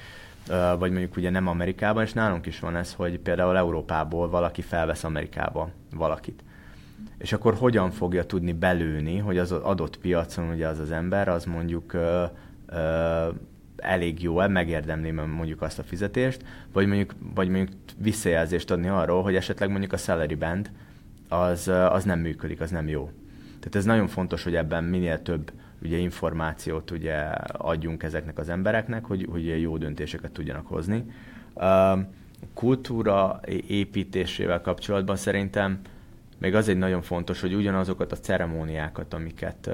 [0.78, 5.04] vagy mondjuk ugye nem Amerikában, és nálunk is van ez, hogy például Európából valaki felvesz
[5.04, 6.44] Amerikába valakit.
[7.18, 11.46] és akkor hogyan fogja tudni belőni, hogy az adott piacon ugye az az ember, az
[11.46, 12.24] mondjuk ö,
[12.68, 13.28] ö,
[13.76, 19.36] elég jó-e, megérdemli mondjuk azt a fizetést, vagy mondjuk, vagy mondjuk visszajelzést adni arról, hogy
[19.36, 20.72] esetleg mondjuk a salary band
[21.30, 23.12] az, az nem működik, az nem jó.
[23.46, 25.52] Tehát ez nagyon fontos, hogy ebben minél több
[25.82, 27.16] ugye információt ugye
[27.52, 31.06] adjunk ezeknek az embereknek, hogy, hogy jó döntéseket tudjanak hozni.
[32.54, 35.80] Kultúra építésével kapcsolatban szerintem
[36.38, 39.70] még az egy nagyon fontos, hogy ugyanazokat a ceremóniákat, amiket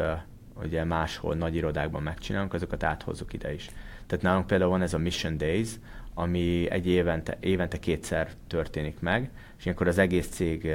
[0.64, 3.70] ugye máshol nagy irodákban megcsinálunk, azokat áthozzuk ide is.
[4.08, 5.70] Tehát nálunk például van ez a Mission Days,
[6.14, 10.72] ami egy évente, évente kétszer történik meg, és ilyenkor az egész cég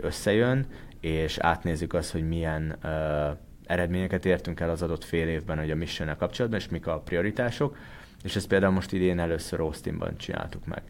[0.00, 0.66] összejön,
[1.00, 2.78] és átnézzük azt, hogy milyen
[3.66, 7.76] eredményeket értünk el az adott fél évben, hogy a mission kapcsolatban, és mik a prioritások,
[8.24, 10.82] és ezt például most idén először Austinban csináltuk meg.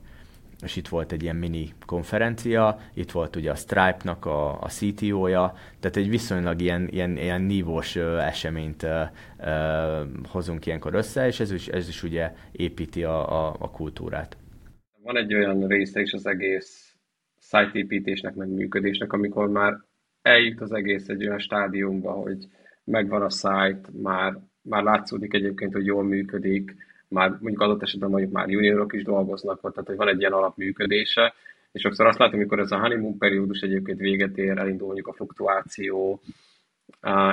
[0.63, 5.55] És itt volt egy ilyen mini konferencia, itt volt ugye a Stripe-nak a, a CTO-ja,
[5.81, 9.03] tehát egy viszonylag ilyen, ilyen, ilyen nívós ö, eseményt ö,
[9.39, 14.37] ö, hozunk ilyenkor össze, és ez is, ez is ugye építi a, a, a kultúrát.
[15.03, 16.86] Van egy olyan része is az egész
[17.49, 19.79] szájtépítésnek, meg működésnek, amikor már
[20.23, 22.47] eljut az egész egy olyan stádiumba, hogy
[22.85, 26.75] megvan a szájt, már, már látszódik egyébként, hogy jól működik,
[27.09, 31.35] már mondjuk adott esetben mondjuk már juniorok is dolgoznak, tehát hogy van egy ilyen alapműködése,
[31.73, 35.13] és sokszor azt látom, amikor ez a honeymoon periódus egyébként véget ér, elindul mondjuk a
[35.13, 36.21] fluktuáció,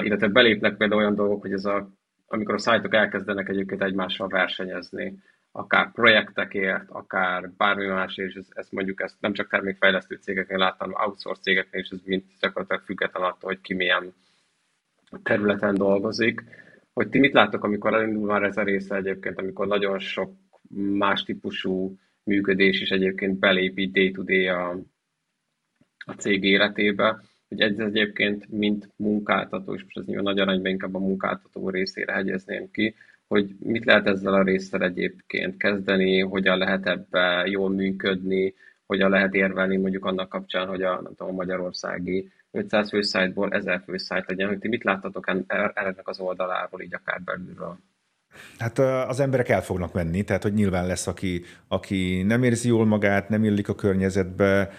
[0.01, 1.89] illetve belépnek például olyan dolgok, hogy ez a,
[2.27, 5.17] amikor a szájtok elkezdenek egyébként egymással versenyezni,
[5.55, 10.93] akár projektekért, akár bármi más, és ez, ez mondjuk ezt nem csak termékfejlesztő cégeknél láttam,
[10.93, 14.13] outsource cégeknél is ez mind gyakorlatilag független attól, hogy ki milyen
[15.23, 16.43] területen dolgozik.
[16.93, 20.33] Hogy ti mit láttok, amikor elindul már ez a része egyébként, amikor nagyon sok
[20.75, 24.69] más típusú működés is egyébként belépít day-to-day a,
[26.05, 30.95] a cég életébe, hogy ez egyébként mint munkáltató, és most ez nyilván nagy arányban inkább
[30.95, 32.95] a munkáltató részére hegyezném ki,
[33.33, 38.53] hogy mit lehet ezzel a résszel egyébként kezdeni, hogyan lehet ebbe jól működni,
[38.85, 43.51] hogyan lehet érvelni mondjuk annak kapcsán, hogy a, nem tudom, a magyarországi 500 fő szájtból
[43.51, 47.77] 1000 fő szájt legyen, hogy ti mit láttatok ennek az oldaláról, így akár belülről?
[48.57, 48.79] Hát
[49.09, 53.29] az emberek el fognak menni, tehát hogy nyilván lesz, aki, aki nem érzi jól magát,
[53.29, 54.69] nem illik a környezetbe,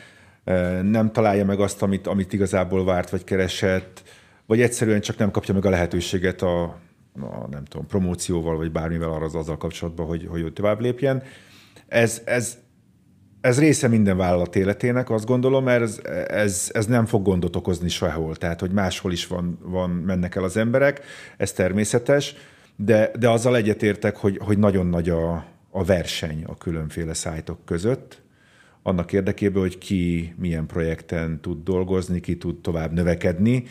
[0.83, 4.03] nem találja meg azt, amit, amit igazából várt vagy keresett,
[4.47, 6.83] vagy egyszerűen csak nem kapja meg a lehetőséget a,
[7.21, 11.23] a nem tudom, promócióval, vagy bármivel arra az azzal kapcsolatban, hogy, hogy tovább lépjen.
[11.89, 12.59] Ez, ez,
[13.41, 17.89] ez része minden vállalat életének, azt gondolom, mert ez, ez, ez nem fog gondot okozni
[17.89, 18.37] sehol.
[18.37, 21.01] Tehát, hogy máshol is van, van, mennek el az emberek,
[21.37, 22.35] ez természetes,
[22.77, 28.23] de, de azzal egyetértek, hogy, hogy nagyon nagy a, a verseny a különféle szájtok között,
[28.83, 33.65] annak érdekében, hogy ki milyen projekten tud dolgozni, ki tud tovább növekedni,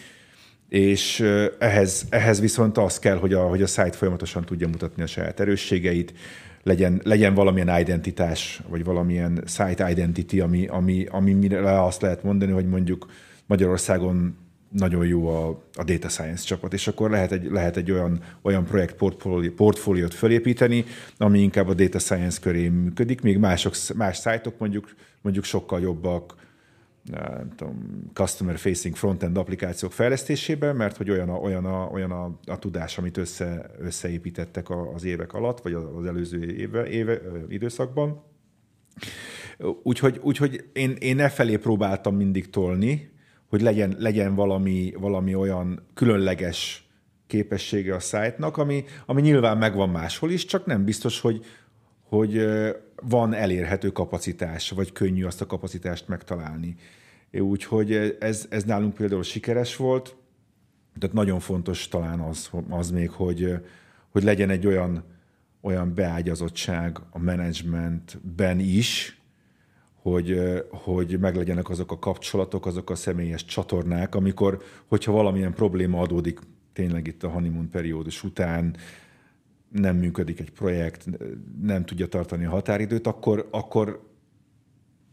[0.74, 1.20] és
[1.60, 5.40] ehhez, ehhez viszont az kell, hogy a, hogy a site folyamatosan tudja mutatni a saját
[5.40, 6.14] erősségeit,
[6.64, 12.52] legyen, legyen valamilyen identitás, vagy valamilyen site identity, ami, ami, ami mire azt lehet mondani,
[12.52, 13.12] hogy mondjuk
[13.46, 14.38] Magyarországon
[14.70, 18.66] nagyon jó a, a data science csapat, és akkor lehet egy, lehet egy olyan, olyan
[18.66, 18.96] projekt
[19.56, 20.86] portfóliót fölépíteni,
[21.18, 26.36] ami inkább a data science köré működik, még mások, más szájtok mondjuk, mondjuk sokkal jobbak,
[27.04, 32.40] nem tudom, customer facing frontend applikációk fejlesztésében, mert hogy olyan a, olyan a, olyan a,
[32.46, 38.24] a tudás, amit össze, összeépítettek az évek alatt, vagy az előző éve, éve, időszakban.
[39.84, 43.12] Úgyhogy, úgyhogy én, én e felé próbáltam mindig tolni,
[43.48, 46.88] hogy legyen, legyen valami, valami olyan különleges
[47.28, 51.46] képessége a szájtnak, ami, ami nyilván megvan máshol is, csak nem biztos, hogy,
[52.14, 52.48] hogy
[53.02, 56.76] van elérhető kapacitás, vagy könnyű azt a kapacitást megtalálni.
[57.32, 60.16] Úgyhogy ez, ez nálunk például sikeres volt,
[61.00, 63.54] tehát nagyon fontos talán az, az még, hogy,
[64.10, 65.04] hogy legyen egy olyan,
[65.62, 69.22] olyan beágyazottság a menedzsmentben is,
[70.02, 76.40] hogy, hogy meglegyenek azok a kapcsolatok, azok a személyes csatornák, amikor, hogyha valamilyen probléma adódik
[76.74, 78.76] tényleg itt a honeymoon periódus után,
[79.74, 81.06] nem működik egy projekt,
[81.62, 84.10] nem tudja tartani a határidőt, akkor, akkor,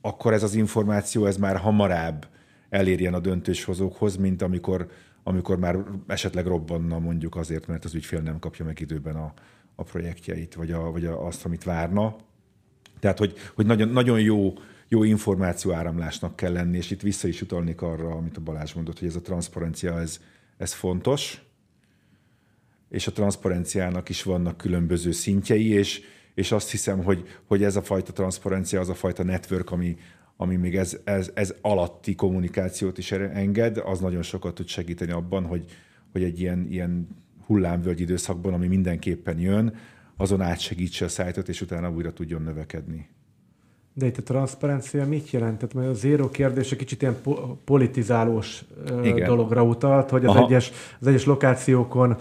[0.01, 2.27] akkor ez az információ ez már hamarabb
[2.69, 4.91] elérjen a döntéshozókhoz, mint amikor,
[5.23, 9.33] amikor már esetleg robbanna mondjuk azért, mert az ügyfél nem kapja meg időben a,
[9.75, 12.17] a projektjeit, vagy, a, vagy a, azt, amit várna.
[13.01, 14.53] Tehát, hogy, hogy nagyon, nagyon jó,
[14.89, 18.99] jó információ áramlásnak kell lenni, és itt vissza is utalnék arra, amit a Balázs mondott,
[18.99, 20.21] hogy ez a transzparencia, ez,
[20.57, 21.43] ez fontos,
[22.91, 26.01] és a transzparenciának is vannak különböző szintjei, és,
[26.35, 29.97] és azt hiszem, hogy, hogy ez a fajta transzparencia, az a fajta network, ami,
[30.37, 35.45] ami még ez, ez, ez alatti kommunikációt is enged, az nagyon sokat tud segíteni abban,
[35.45, 35.65] hogy,
[36.13, 37.09] hogy egy ilyen, ilyen
[37.47, 39.75] hullámvölgy időszakban, ami mindenképpen jön,
[40.17, 43.09] azon átsegítse a szájtot, és utána újra tudjon növekedni.
[43.95, 45.59] De itt a transzparencia mit jelent?
[45.59, 48.65] Tehát mert a zéró kérdése kicsit ilyen po- politizálós
[49.03, 49.29] Igen.
[49.29, 52.17] dologra utalt, hogy az egyes, az egyes lokációkon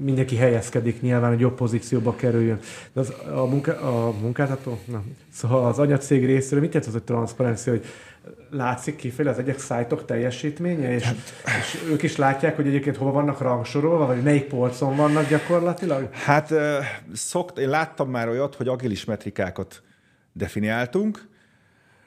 [0.00, 2.58] mindenki helyezkedik nyilván, hogy jobb pozícióba kerüljön.
[2.92, 7.02] De az, a, munka, a munkáltató, na, szóval az anyacég részéről mit jelent az, hogy
[7.02, 7.84] transzparencia, hogy
[8.50, 11.12] látszik kifele az egyik szájtok teljesítménye, és,
[11.44, 16.08] és ők is látják, hogy egyébként hova vannak rangsorolva, vagy melyik polcon vannak gyakorlatilag?
[16.12, 16.54] Hát
[17.12, 19.82] szokt, én láttam már olyat, hogy agilis metrikákat
[20.32, 21.30] definiáltunk,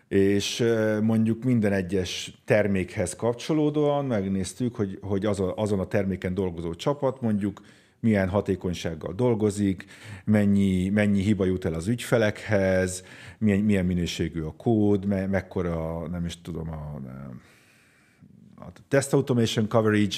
[0.07, 0.63] és
[1.01, 5.25] mondjuk minden egyes termékhez kapcsolódóan megnéztük, hogy, hogy
[5.55, 7.61] azon a terméken dolgozó csapat mondjuk
[7.99, 9.85] milyen hatékonysággal dolgozik,
[10.25, 13.03] mennyi, mennyi hiba jut el az ügyfelekhez,
[13.37, 17.01] milyen, milyen minőségű a kód, me, mekkora, nem is tudom, a,
[18.63, 20.15] a test automation coverage,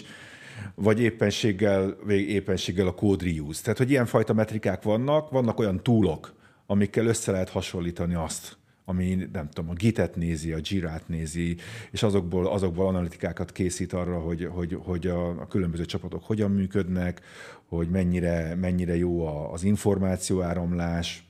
[0.75, 3.61] vagy éppenséggel, éppenséggel a code reuse.
[3.61, 6.33] Tehát, hogy ilyenfajta metrikák vannak, vannak olyan túlok,
[6.65, 8.57] amikkel össze lehet hasonlítani azt,
[8.89, 11.57] ami nem tudom, a Git-et nézi, a Jira-t nézi,
[11.91, 17.21] és azokból, azokból analitikákat készít arra, hogy, hogy, hogy a, a különböző csapatok hogyan működnek,
[17.65, 21.23] hogy mennyire, mennyire jó az információáramlás,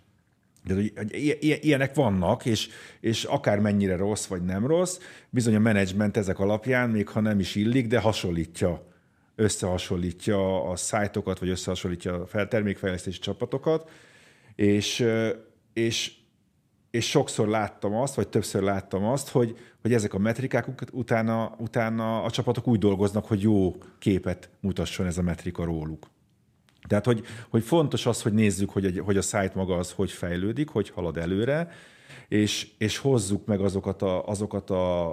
[0.65, 0.93] de hogy
[1.61, 4.99] ilyenek vannak, és, és akár mennyire rossz vagy nem rossz,
[5.29, 8.87] bizony a menedzsment ezek alapján, még ha nem is illik, de hasonlítja,
[9.35, 13.89] összehasonlítja a szájtokat, vagy összehasonlítja a termékfejlesztési csapatokat,
[14.55, 15.05] és,
[15.73, 16.11] és,
[16.97, 22.23] és sokszor láttam azt, vagy többször láttam azt, hogy, hogy ezek a metrikák utána, utána
[22.23, 26.07] a csapatok úgy dolgoznak, hogy jó képet mutasson ez a metrika róluk.
[26.87, 30.11] Tehát, hogy, hogy fontos az, hogy nézzük, hogy, egy, hogy a site maga az hogy
[30.11, 31.71] fejlődik, hogy halad előre,
[32.27, 35.09] és, és hozzuk meg azokat, a, azokat a,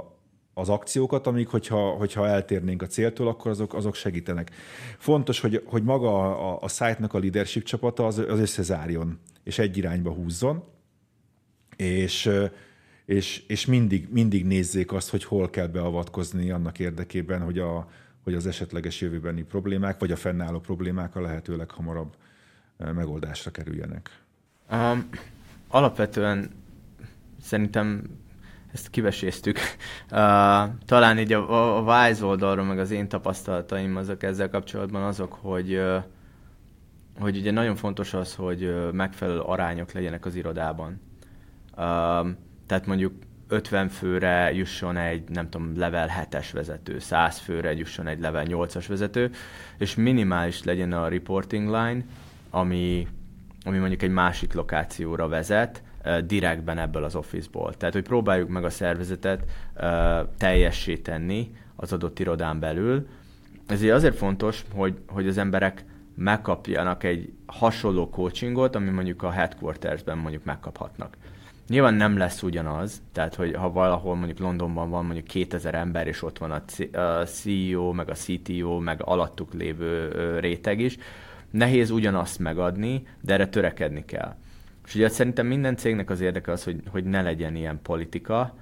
[0.54, 4.50] az akciókat, amik, hogyha, hogyha eltérnénk a céltól, akkor azok, azok segítenek.
[4.98, 9.76] Fontos, hogy, hogy maga a, a site-nak a leadership csapata az, az összezárjon, és egy
[9.76, 10.72] irányba húzzon,
[11.76, 12.30] és,
[13.04, 17.88] és, és mindig, mindig nézzék azt, hogy hol kell beavatkozni annak érdekében, hogy, a,
[18.22, 22.16] hogy az esetleges jövőbeni problémák, vagy a fennálló problémák a lehető leghamarabb
[22.76, 24.10] megoldásra kerüljenek.
[24.72, 25.08] Um,
[25.68, 26.50] alapvetően
[27.42, 28.02] szerintem
[28.72, 29.58] ezt kiveséztük.
[30.10, 30.18] Uh,
[30.84, 35.32] talán így a, a, a Wise oldalról, meg az én tapasztalataim azok ezzel kapcsolatban azok,
[35.32, 35.80] hogy
[37.18, 41.00] hogy ugye nagyon fontos az, hogy megfelelő arányok legyenek az irodában.
[42.66, 43.12] Tehát mondjuk
[43.48, 48.84] 50 főre jusson egy, nem tudom, level 7-es vezető, 100 főre jusson egy level 8-as
[48.88, 49.30] vezető,
[49.78, 52.04] és minimális legyen a reporting line,
[52.50, 53.08] ami,
[53.64, 55.82] ami mondjuk egy másik lokációra vezet,
[56.24, 57.74] direktben ebből az office-ból.
[57.74, 59.44] Tehát, hogy próbáljuk meg a szervezetet
[60.38, 63.06] teljessé tenni az adott irodán belül.
[63.66, 70.18] Ezért azért fontos, hogy, hogy az emberek megkapjanak egy hasonló coachingot, ami mondjuk a headquartersben
[70.18, 71.16] mondjuk megkaphatnak.
[71.68, 76.22] Nyilván nem lesz ugyanaz, tehát hogy ha valahol mondjuk Londonban van mondjuk 2000 ember, és
[76.22, 76.62] ott van a
[77.24, 80.08] CEO, meg a CTO, meg alattuk lévő
[80.38, 80.96] réteg is,
[81.50, 84.34] nehéz ugyanazt megadni, de erre törekedni kell.
[84.86, 88.54] És ugye szerintem minden cégnek az érdeke az, hogy, hogy ne legyen ilyen politika,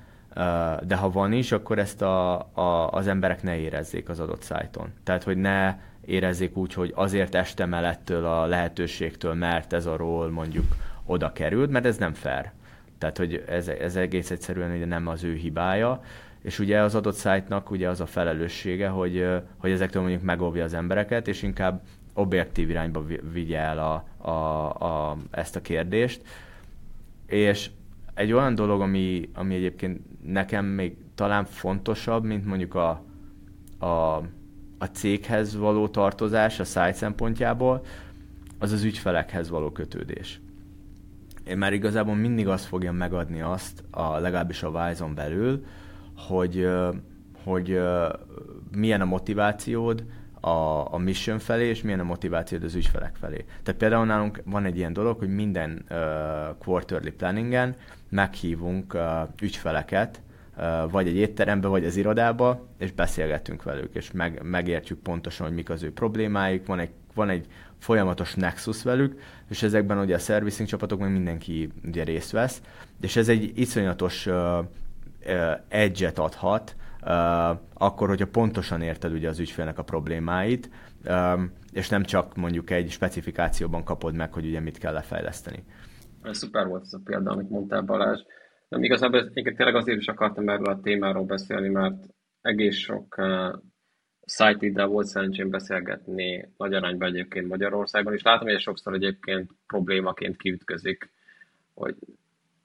[0.82, 4.92] de ha van is, akkor ezt a, a, az emberek ne érezzék az adott szájton.
[5.04, 9.96] Tehát, hogy ne érezzék úgy, hogy azért estem el ettől a lehetőségtől, mert ez a
[9.96, 10.64] ról mondjuk
[11.04, 12.52] oda került, mert ez nem fair.
[13.02, 16.00] Tehát, hogy ez, ez egész egyszerűen ugye nem az ő hibája,
[16.42, 19.26] és ugye az adott szájtnak ugye az a felelőssége, hogy,
[19.56, 21.82] hogy ezektől mondjuk megóvja az embereket, és inkább
[22.14, 26.22] objektív irányba vigye el a, a, a, ezt a kérdést.
[27.26, 27.70] És
[28.14, 33.02] egy olyan dolog, ami, ami egyébként nekem még talán fontosabb, mint mondjuk a,
[33.78, 34.16] a,
[34.78, 37.84] a céghez való tartozás a site szempontjából,
[38.58, 40.40] az az ügyfelekhez való kötődés.
[41.52, 45.64] Én már igazából mindig azt fogja megadni azt, a, legalábbis a Wise-on belül,
[46.16, 46.68] hogy,
[47.44, 47.80] hogy
[48.76, 50.04] milyen a motivációd,
[50.40, 53.44] a, a mission felé, és milyen a motivációd az ügyfelek felé.
[53.62, 55.96] Tehát például nálunk van egy ilyen dolog, hogy minden uh,
[56.58, 57.76] quarterly planningen
[58.08, 59.02] meghívunk uh,
[59.42, 60.20] ügyfeleket,
[60.56, 65.54] uh, vagy egy étterembe, vagy az irodába, és beszélgetünk velük, és meg, megértjük pontosan, hogy
[65.56, 67.46] mik az ő problémáik, van egy, van egy
[67.82, 72.62] folyamatos nexus velük, és ezekben ugye a servicing csapatok meg mindenki ugye részt vesz,
[73.00, 74.64] és ez egy iszonyatos uh, uh,
[75.68, 77.10] edge-et adhat, uh,
[77.74, 80.70] akkor, hogyha pontosan érted ugye az ügyfélnek a problémáit,
[81.08, 85.64] um, és nem csak mondjuk egy specifikációban kapod meg, hogy ugye mit kell lefejleszteni.
[86.30, 88.20] Szuper volt ez a példa, amit mondtál Balázs.
[88.68, 92.06] Nem, igazából egyébként tényleg azért is akartam erről a témáról beszélni, mert
[92.40, 93.20] egész sok
[94.34, 101.10] site volt szerencsém beszélgetni nagy arányban egyébként Magyarországon, és látom, hogy sokszor egyébként problémaként kiütközik,
[101.74, 101.94] hogy,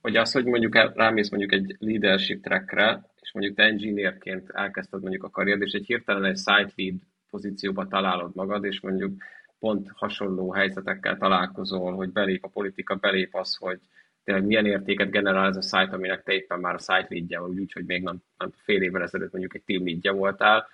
[0.02, 5.24] hogy az, hogy mondjuk rámész mondjuk egy leadership trackre, és mondjuk te engineerként elkezdted mondjuk
[5.24, 6.96] a karrier, és egy hirtelen egy site lead
[7.30, 9.24] pozícióba találod magad, és mondjuk
[9.60, 13.80] pont hasonló helyzetekkel találkozol, hogy belép a politika, belép az, hogy
[14.24, 17.60] tényleg milyen értéket generál ez a site, aminek te éppen már a site leadje vagy
[17.60, 20.68] úgy, hogy még nem, nem fél évvel ezelőtt mondjuk egy team leadje voltál,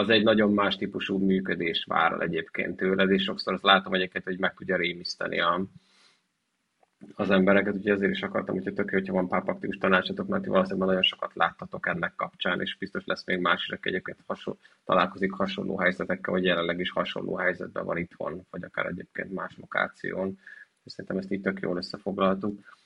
[0.00, 4.38] az egy nagyon más típusú működés vár egyébként tőled, és sokszor azt látom egyébként, hogy
[4.38, 5.64] meg tudja rémiszteni a,
[7.14, 10.88] az embereket, úgyhogy ezért is akartam, hogyha tök hogyha van pár praktikus tanácsatok, mert valószínűleg
[10.88, 15.32] nagyon sokat láttatok ennek kapcsán, és biztos lesz még más is, aki egyébként hasonló, találkozik
[15.32, 20.38] hasonló helyzetekkel, vagy jelenleg is hasonló helyzetben van itthon, vagy akár egyébként más lokáción.
[20.84, 22.76] És szerintem ezt így tök jól összefoglaltuk.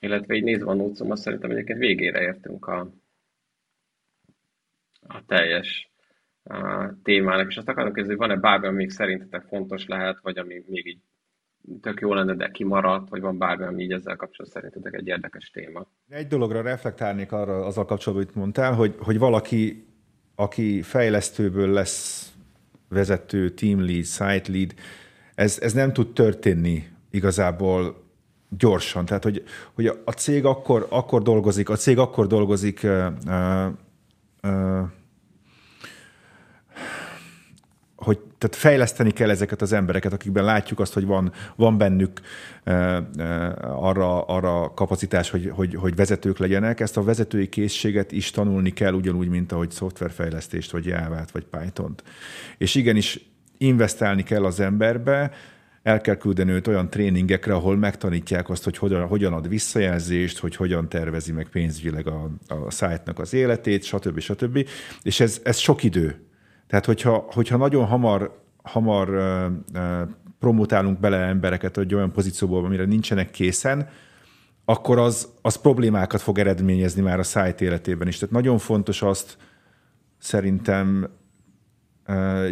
[0.00, 2.90] Illetve így nézve a nócomat, szerintem egyébként végére értünk a,
[5.06, 5.92] a teljes
[7.02, 10.62] témának, és azt akarom kérdezni, hogy van-e bármi, ami még szerintetek fontos lehet, vagy ami
[10.66, 11.00] még így
[11.80, 15.50] tök jó lenne, de kimaradt, vagy van bármi, ami így ezzel kapcsolatban szerintetek egy érdekes
[15.50, 15.86] téma?
[16.08, 19.86] Egy dologra reflektálnék arra azzal kapcsolatban, amit mondtál, hogy, hogy valaki,
[20.34, 22.32] aki fejlesztőből lesz
[22.88, 24.74] vezető, team lead, site lead,
[25.34, 28.02] ez, ez nem tud történni igazából
[28.58, 29.04] gyorsan.
[29.04, 29.44] Tehát, hogy,
[29.74, 33.66] hogy a cég akkor, akkor dolgozik, a cég akkor dolgozik uh,
[34.42, 35.03] hogy
[38.44, 42.20] tehát fejleszteni kell ezeket az embereket, akikben látjuk azt, hogy van, van bennük
[42.64, 43.02] e,
[43.62, 46.80] arra, arra kapacitás, hogy, hogy, hogy vezetők legyenek.
[46.80, 52.02] Ezt a vezetői készséget is tanulni kell, ugyanúgy, mint ahogy szoftverfejlesztést, vagy Java-t, vagy Python-t.
[52.58, 53.20] És igenis
[53.58, 55.30] investálni kell az emberbe,
[55.82, 60.56] el kell küldeni őt olyan tréningekre, ahol megtanítják azt, hogy hogyan, hogyan ad visszajelzést, hogy
[60.56, 64.18] hogyan tervezi meg pénzügyileg a, a szájtnak az életét, stb.
[64.18, 64.68] stb.
[65.02, 66.32] És ez, ez sok idő.
[66.74, 72.84] Tehát, hogyha, hogyha nagyon hamar, hamar uh, uh, promotálunk bele embereket egy olyan pozícióba, amire
[72.84, 73.88] nincsenek készen,
[74.64, 78.18] akkor az, az problémákat fog eredményezni már a szájt életében is.
[78.18, 79.36] Tehát nagyon fontos azt
[80.18, 81.08] szerintem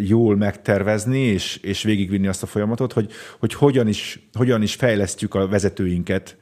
[0.01, 5.35] jól megtervezni, és, és végigvinni azt a folyamatot, hogy, hogy hogyan, is, hogyan is fejlesztjük
[5.35, 6.37] a vezetőinket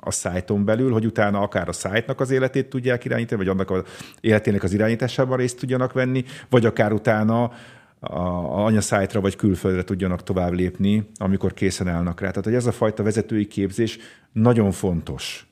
[0.00, 3.82] a szájton belül, hogy utána akár a szájtnak az életét tudják irányítani, vagy annak az
[4.20, 7.52] életének az irányításában részt tudjanak venni, vagy akár utána
[8.00, 12.28] a anyaszájtra vagy külföldre tudjanak tovább lépni, amikor készen állnak rá.
[12.28, 13.98] Tehát, hogy ez a fajta vezetői képzés
[14.32, 15.46] nagyon fontos.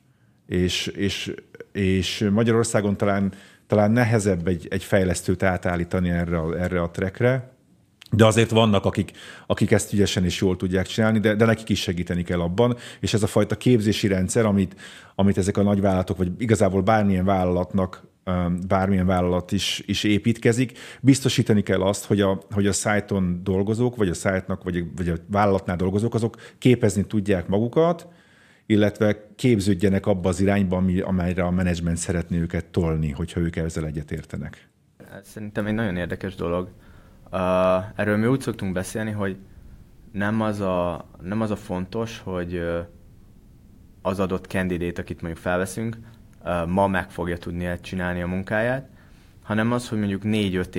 [0.46, 1.34] És, és,
[1.72, 3.32] és Magyarországon talán,
[3.66, 7.55] talán nehezebb egy, egy fejlesztőt átállítani erre, a, erre a trekre,
[8.10, 9.10] de azért vannak, akik,
[9.46, 13.14] akik ezt ügyesen és jól tudják csinálni, de, de nekik is segíteni kell abban, és
[13.14, 14.76] ez a fajta képzési rendszer, amit,
[15.14, 18.04] amit ezek a nagyvállalatok, vagy igazából bármilyen vállalatnak
[18.68, 24.08] bármilyen vállalat is, is építkezik, biztosítani kell azt, hogy a, hogy a szájton dolgozók, vagy
[24.08, 28.08] a szájtnak, vagy vagy a vállalatnál dolgozók, azok képezni tudják magukat,
[28.66, 33.86] illetve képződjenek abba az irányba, ami, amelyre a menedzsment szeretné őket tolni, hogyha ők ezzel
[33.86, 34.68] egyetértenek.
[35.22, 36.68] Szerintem egy nagyon érdekes dolog
[37.32, 37.40] Uh,
[37.94, 39.36] erről mi úgy szoktunk beszélni, hogy
[40.12, 42.62] nem az a, nem az a fontos, hogy
[44.02, 45.96] az adott candidate, akit mondjuk felveszünk,
[46.66, 48.88] ma meg fogja tudni csinálni a munkáját,
[49.42, 50.76] hanem az, hogy mondjuk négy-öt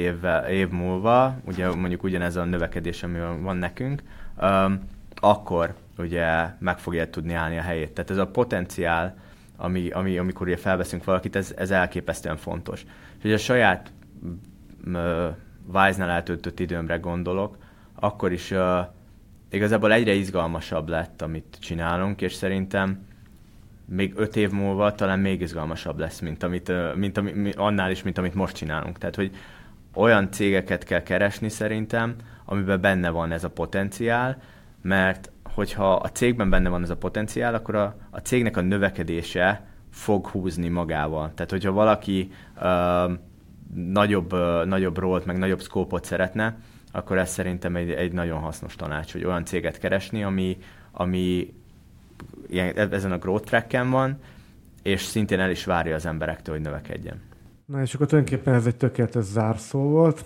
[0.49, 4.01] év múlva, ugye mondjuk ugyanez a növekedés, ami van nekünk,
[4.41, 4.79] um,
[5.15, 7.91] akkor ugye meg fogja tudni állni a helyét.
[7.91, 9.17] Tehát ez a potenciál,
[9.57, 12.85] ami, ami, amikor ugye felveszünk valakit, ez, ez elképesztően fontos.
[13.17, 13.91] És ugye a saját
[15.73, 17.57] Wise-nál eltöltött időmre gondolok,
[17.95, 18.79] akkor is uh,
[19.49, 23.05] igazából egyre izgalmasabb lett, amit csinálunk, és szerintem
[23.85, 28.03] még öt év múlva talán még izgalmasabb lesz, mint, amit, uh, mint ami, annál is,
[28.03, 28.97] mint amit most csinálunk.
[28.97, 29.31] Tehát, hogy
[29.93, 32.15] olyan cégeket kell keresni szerintem,
[32.45, 34.41] amiben benne van ez a potenciál,
[34.81, 39.65] mert hogyha a cégben benne van ez a potenciál, akkor a, a cégnek a növekedése
[39.89, 41.31] fog húzni magával.
[41.35, 42.31] Tehát, hogyha valaki
[42.61, 43.11] uh,
[43.73, 44.33] nagyobb,
[44.65, 46.57] nagyobb rólt, meg nagyobb szkópot szeretne,
[46.91, 50.57] akkor ez szerintem egy, egy nagyon hasznos tanács, hogy olyan céget keresni, ami,
[50.91, 51.53] ami
[52.49, 54.19] ilyen, e, ezen a growth tracken van,
[54.83, 57.21] és szintén el is várja az emberektől, hogy növekedjen.
[57.65, 60.25] Na és akkor tulajdonképpen ez egy tökéletes zárszó volt.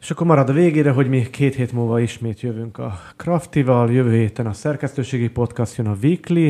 [0.00, 4.12] És akkor marad a végére, hogy mi két hét múlva ismét jövünk a Craftival, jövő
[4.16, 6.48] héten a szerkesztőségi podcast jön a Weekly,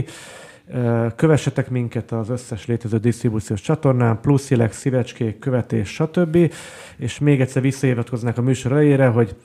[1.17, 6.53] Kövessetek minket az összes létező disztribúciós csatornán, pluszjelek, szívecskék, követés, stb.
[6.97, 9.37] És még egyszer visszahivatkoznak a műsor elejére, hogy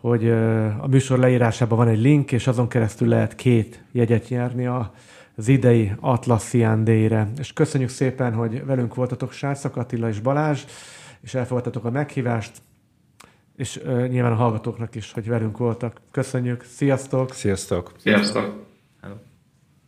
[0.00, 0.30] hogy
[0.80, 4.92] a műsor leírásában van egy link, és azon keresztül lehet két jegyet nyerni a
[5.36, 7.30] az idei Atlassian Day-re.
[7.38, 10.64] És köszönjük szépen, hogy velünk voltatok Sárszak Attila és Balázs,
[11.20, 12.52] és elfogadtatok a meghívást,
[13.56, 16.00] és uh, nyilván a hallgatóknak is, hogy velünk voltak.
[16.10, 17.32] Köszönjük, sziasztok!
[17.32, 17.92] Sziasztok!
[17.98, 18.63] Sziasztok!